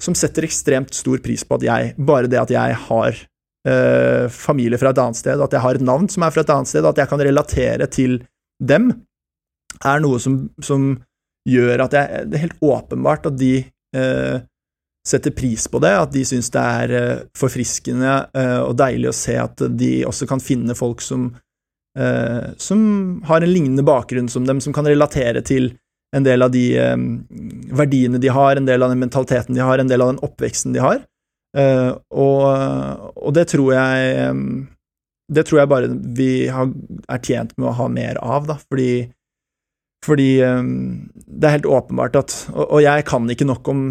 som 0.00 0.16
setter 0.16 0.46
ekstremt 0.48 0.94
stor 0.96 1.20
pris 1.24 1.44
på 1.44 1.58
at 1.58 1.66
jeg, 1.66 1.92
bare 1.98 2.30
det 2.30 2.40
at 2.40 2.52
jeg 2.54 2.76
har 2.86 3.20
eh, 3.68 4.26
familie 4.32 4.80
fra 4.80 4.94
et 4.94 5.02
annet 5.02 5.20
sted, 5.20 5.40
at 5.40 5.56
jeg 5.56 5.64
har 5.64 5.78
et 5.78 5.84
navn 5.84 6.08
som 6.12 6.24
er 6.24 6.34
fra 6.34 6.44
et 6.44 6.52
annet 6.54 6.72
sted, 6.72 6.88
at 6.88 7.02
jeg 7.02 7.10
kan 7.10 7.22
relatere 7.22 7.88
til 7.92 8.20
dem, 8.60 8.90
er 9.86 10.02
noe 10.02 10.20
som, 10.22 10.42
som 10.64 10.92
gjør 11.48 11.86
at 11.86 11.94
jeg 11.96 12.24
Det 12.28 12.36
er 12.36 12.42
helt 12.42 12.64
åpenbart 12.64 13.28
at 13.30 13.36
de 13.40 13.52
eh, 13.96 14.40
setter 15.06 15.30
pris 15.30 15.68
på 15.68 15.80
det, 15.80 15.92
at 15.96 16.12
de 16.12 16.22
syns 16.28 16.50
det 16.52 16.62
er 16.62 16.96
eh, 16.96 17.20
forfriskende 17.38 18.16
eh, 18.36 18.58
og 18.60 18.74
deilig 18.78 19.10
å 19.10 19.16
se 19.16 19.36
at 19.40 19.62
de 19.80 19.92
også 20.08 20.28
kan 20.28 20.42
finne 20.44 20.76
folk 20.76 21.00
som, 21.04 21.30
eh, 21.98 22.50
som 22.60 22.82
har 23.28 23.40
en 23.40 23.52
lignende 23.52 23.84
bakgrunn 23.86 24.28
som 24.28 24.44
dem, 24.48 24.60
som 24.60 24.76
kan 24.76 24.88
relatere 24.88 25.42
til 25.46 25.72
en 26.16 26.26
del 26.26 26.42
av 26.42 26.50
de 26.50 26.64
verdiene 27.78 28.18
de 28.18 28.32
har, 28.34 28.58
en 28.58 28.66
del 28.66 28.82
av 28.82 28.90
den 28.90 28.98
mentaliteten 28.98 29.54
de 29.54 29.62
har, 29.62 29.78
en 29.78 29.86
del 29.86 30.02
av 30.02 30.08
den 30.10 30.24
oppveksten 30.26 30.74
de 30.74 30.80
har. 30.82 31.04
Og, 31.54 32.42
og, 33.14 33.30
det 33.34 33.44
tror 33.50 33.72
jeg 33.74 34.34
Det 35.30 35.44
tror 35.46 35.60
jeg 35.60 35.70
bare 35.70 35.88
vi 36.18 36.48
har, 36.50 36.66
er 37.10 37.22
tjent 37.22 37.54
med 37.56 37.70
å 37.70 37.76
ha 37.78 37.86
mer 37.90 38.18
av, 38.18 38.48
da, 38.50 38.58
fordi, 38.58 39.06
fordi 40.02 40.28
det 40.42 41.46
er 41.46 41.56
helt 41.60 41.70
åpenbart 41.78 42.18
at 42.18 42.36
og, 42.56 42.80
jeg 42.82 43.06
kan 43.06 43.30
ikke 43.30 43.46
nok 43.46 43.70
om 43.70 43.86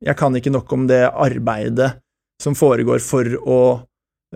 Jeg 0.00 0.16
kan 0.16 0.36
ikke 0.36 0.52
nok 0.52 0.72
om 0.72 0.86
det 0.88 1.02
arbeidet 1.08 1.92
som 2.40 2.56
foregår 2.56 3.02
for 3.04 3.28
å 3.36 3.62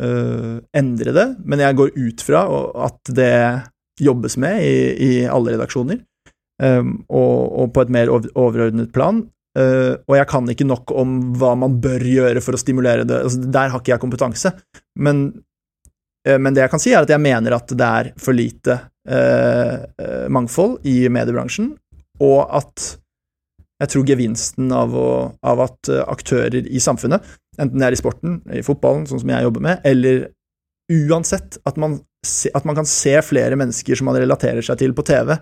uh, 0.00 0.56
endre 0.76 1.14
det, 1.16 1.28
men 1.44 1.62
jeg 1.64 1.78
går 1.78 1.94
ut 1.96 2.24
fra 2.24 2.42
at 2.86 3.14
det 3.16 3.36
jobbes 4.00 4.36
med 4.42 4.60
i, 4.64 4.76
i 5.06 5.12
alle 5.30 5.54
redaksjoner 5.54 6.00
um, 6.62 6.96
og, 7.08 7.38
og, 7.62 7.70
på 7.74 7.84
et 7.84 7.94
mer 7.94 8.10
overordnet 8.12 8.92
plan. 8.94 9.22
Uh, 9.54 9.94
og 10.10 10.16
jeg 10.18 10.28
kan 10.32 10.50
ikke 10.50 10.66
nok 10.66 10.92
om 10.98 11.18
hva 11.38 11.52
man 11.58 11.78
bør 11.82 12.02
gjøre 12.02 12.42
for 12.42 12.56
å 12.56 12.60
stimulere 12.60 13.06
det. 13.06 13.20
Altså, 13.28 13.44
der 13.54 13.70
har 13.70 13.80
ikke 13.80 13.94
jeg 13.94 14.02
kompetanse. 14.02 14.52
Men, 14.98 15.28
uh, 16.26 16.38
men, 16.40 16.50
det 16.52 16.64
jeg 16.64 16.74
kan 16.74 16.82
si, 16.82 16.92
er 16.92 17.06
at 17.06 17.14
jeg 17.14 17.22
mener 17.22 17.56
at 17.56 17.70
det 17.70 17.92
er 18.00 18.12
for 18.20 18.36
lite 18.36 18.82
mangfold 20.32 20.86
i 20.88 21.10
mediebransjen, 21.12 21.66
og 22.24 22.38
at 22.56 22.86
jeg 23.84 23.92
tror 23.92 24.08
gevinsten 24.08 24.72
av, 24.74 24.94
å, 24.96 25.08
av, 25.44 25.64
at 25.68 25.92
aktører 26.08 26.64
i 26.64 26.82
samfunnet, 26.82 27.24
enten 27.60 27.80
det 27.80 27.86
er 27.86 27.96
i 27.96 28.00
sporten, 28.00 28.40
i 28.50 28.64
fotballen, 28.66 29.06
sånn 29.10 29.22
som 29.22 29.30
jeg 29.30 29.46
jobber 29.46 29.64
med, 29.64 29.84
eller 29.86 30.26
uansett, 30.92 31.60
at 31.68 31.78
man, 31.80 31.98
se, 32.26 32.50
at 32.56 32.66
man 32.68 32.76
kan 32.76 32.88
se 32.88 33.14
flere 33.24 33.56
mennesker 33.60 34.00
som 34.00 34.10
man 34.10 34.18
relaterer 34.18 34.64
seg 34.64 34.80
til 34.82 34.96
på 34.96 35.06
TV, 35.06 35.36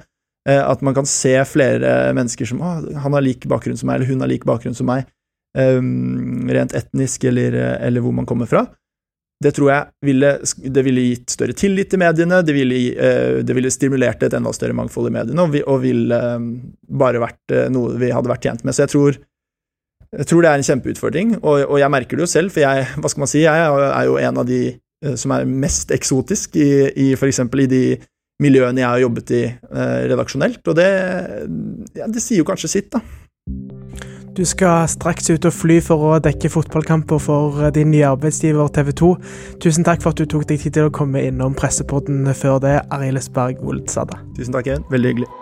Eh, 0.49 0.59
at 0.59 0.81
man 0.83 0.95
kan 0.95 1.07
se 1.07 1.37
flere 1.47 2.13
mennesker 2.17 2.49
som 2.51 2.63
å, 2.63 2.75
han 2.99 3.15
har 3.15 3.23
lik 3.23 3.47
bakgrunn 3.51 3.79
som 3.79 3.91
meg, 3.91 4.01
eller 4.01 4.11
hun 4.11 4.25
har 4.25 4.31
lik 4.31 4.47
bakgrunn 4.49 4.75
som 4.75 4.89
meg, 4.91 5.07
um, 5.55 6.49
rent 6.51 6.75
etnisk 6.75 7.29
eller, 7.31 7.55
eller, 7.79 8.03
hvor 8.03 8.15
man 8.17 8.27
kommer 8.27 8.51
fra. 8.51 8.67
Det 9.43 9.53
tror 9.57 9.71
jeg 9.73 10.09
ville, 10.09 10.31
det 10.77 10.85
ville 10.87 11.07
gitt 11.09 11.35
større 11.35 11.57
tillit 11.59 11.91
til 11.93 12.01
mediene, 12.03 12.43
det 12.47 12.55
ville, 12.57 12.79
uh, 12.95 13.41
det 13.47 13.57
ville 13.57 13.73
stimulert 13.75 14.23
et 14.23 14.37
enda 14.39 14.53
større 14.55 14.77
mangfold 14.79 15.11
i 15.11 15.17
mediene, 15.19 15.43
og, 15.45 15.53
vi, 15.55 15.65
og 15.67 15.83
ville 15.83 16.23
um, 16.37 16.49
bare 17.03 17.23
vært 17.23 17.55
uh, 17.57 17.67
noe 17.73 17.99
vi 18.01 18.13
hadde 18.15 18.33
vært 18.33 18.47
tjent 18.49 18.65
med. 18.67 18.77
Så 18.77 18.87
jeg 18.87 18.95
tror, 18.95 19.19
jeg 20.21 20.29
tror 20.31 20.45
det 20.45 20.53
er 20.53 20.63
en 20.63 20.71
kjempeutfordring, 20.71 21.37
og, 21.41 21.67
og, 21.67 21.77
jeg 21.83 21.95
merker 21.97 22.21
det 22.21 22.27
jo 22.27 22.33
selv, 22.37 22.55
for 22.55 22.65
jeg, 22.65 22.89
hva 22.97 23.13
skal 23.13 23.25
man 23.25 23.33
si, 23.33 23.45
jeg 23.47 23.67
er 23.91 24.09
jo 24.09 24.17
en 24.21 24.41
av 24.43 24.49
de 24.49 24.63
som 25.19 25.33
er 25.35 25.49
mest 25.51 25.91
eksotisk 25.91 26.55
i, 26.63 26.69
i 26.95 27.07
eksempel 27.19 27.65
i 27.65 27.71
de 27.71 27.85
miljøene 28.43 28.83
jeg 28.83 28.89
har 28.89 29.03
jobbet 29.03 29.35
i 29.37 29.43
eh, 29.47 29.99
redaksjonelt, 30.13 30.63
og 30.67 30.79
det, 30.79 30.89
ja, 31.99 32.09
det 32.11 32.23
sier 32.23 32.43
jo 32.43 32.49
kanskje 32.49 32.71
sitt, 32.71 32.91
da. 32.95 33.03
Du 34.33 34.45
skal 34.49 34.87
straks 34.88 35.29
ut 35.29 35.45
og 35.45 35.53
fly 35.53 35.77
for 35.85 36.07
å 36.09 36.12
dekke 36.25 36.49
fotballkamper 36.55 37.21
for 37.21 37.61
eh, 37.61 37.73
din 37.77 37.90
nye 37.92 38.09
arbeidsgiver 38.09 38.73
TV 38.73 38.95
2. 38.97 39.11
Tusen 39.61 39.85
takk 39.85 40.01
for 40.01 40.14
at 40.14 40.23
du 40.23 40.25
tok 40.25 40.49
deg 40.49 40.62
tid 40.62 40.79
til 40.79 40.88
å 40.88 40.95
komme 40.95 41.21
innom 41.21 41.53
pressepodden 41.59 42.25
før 42.33 42.62
det, 42.64 42.79
Arild 42.97 43.21
Esberg 43.21 43.61
Oldsada. 43.61 44.23
Tusen 44.38 44.57
takk 44.57 44.73
igjen. 44.73 44.88
Veldig 44.92 45.12
hyggelig. 45.12 45.42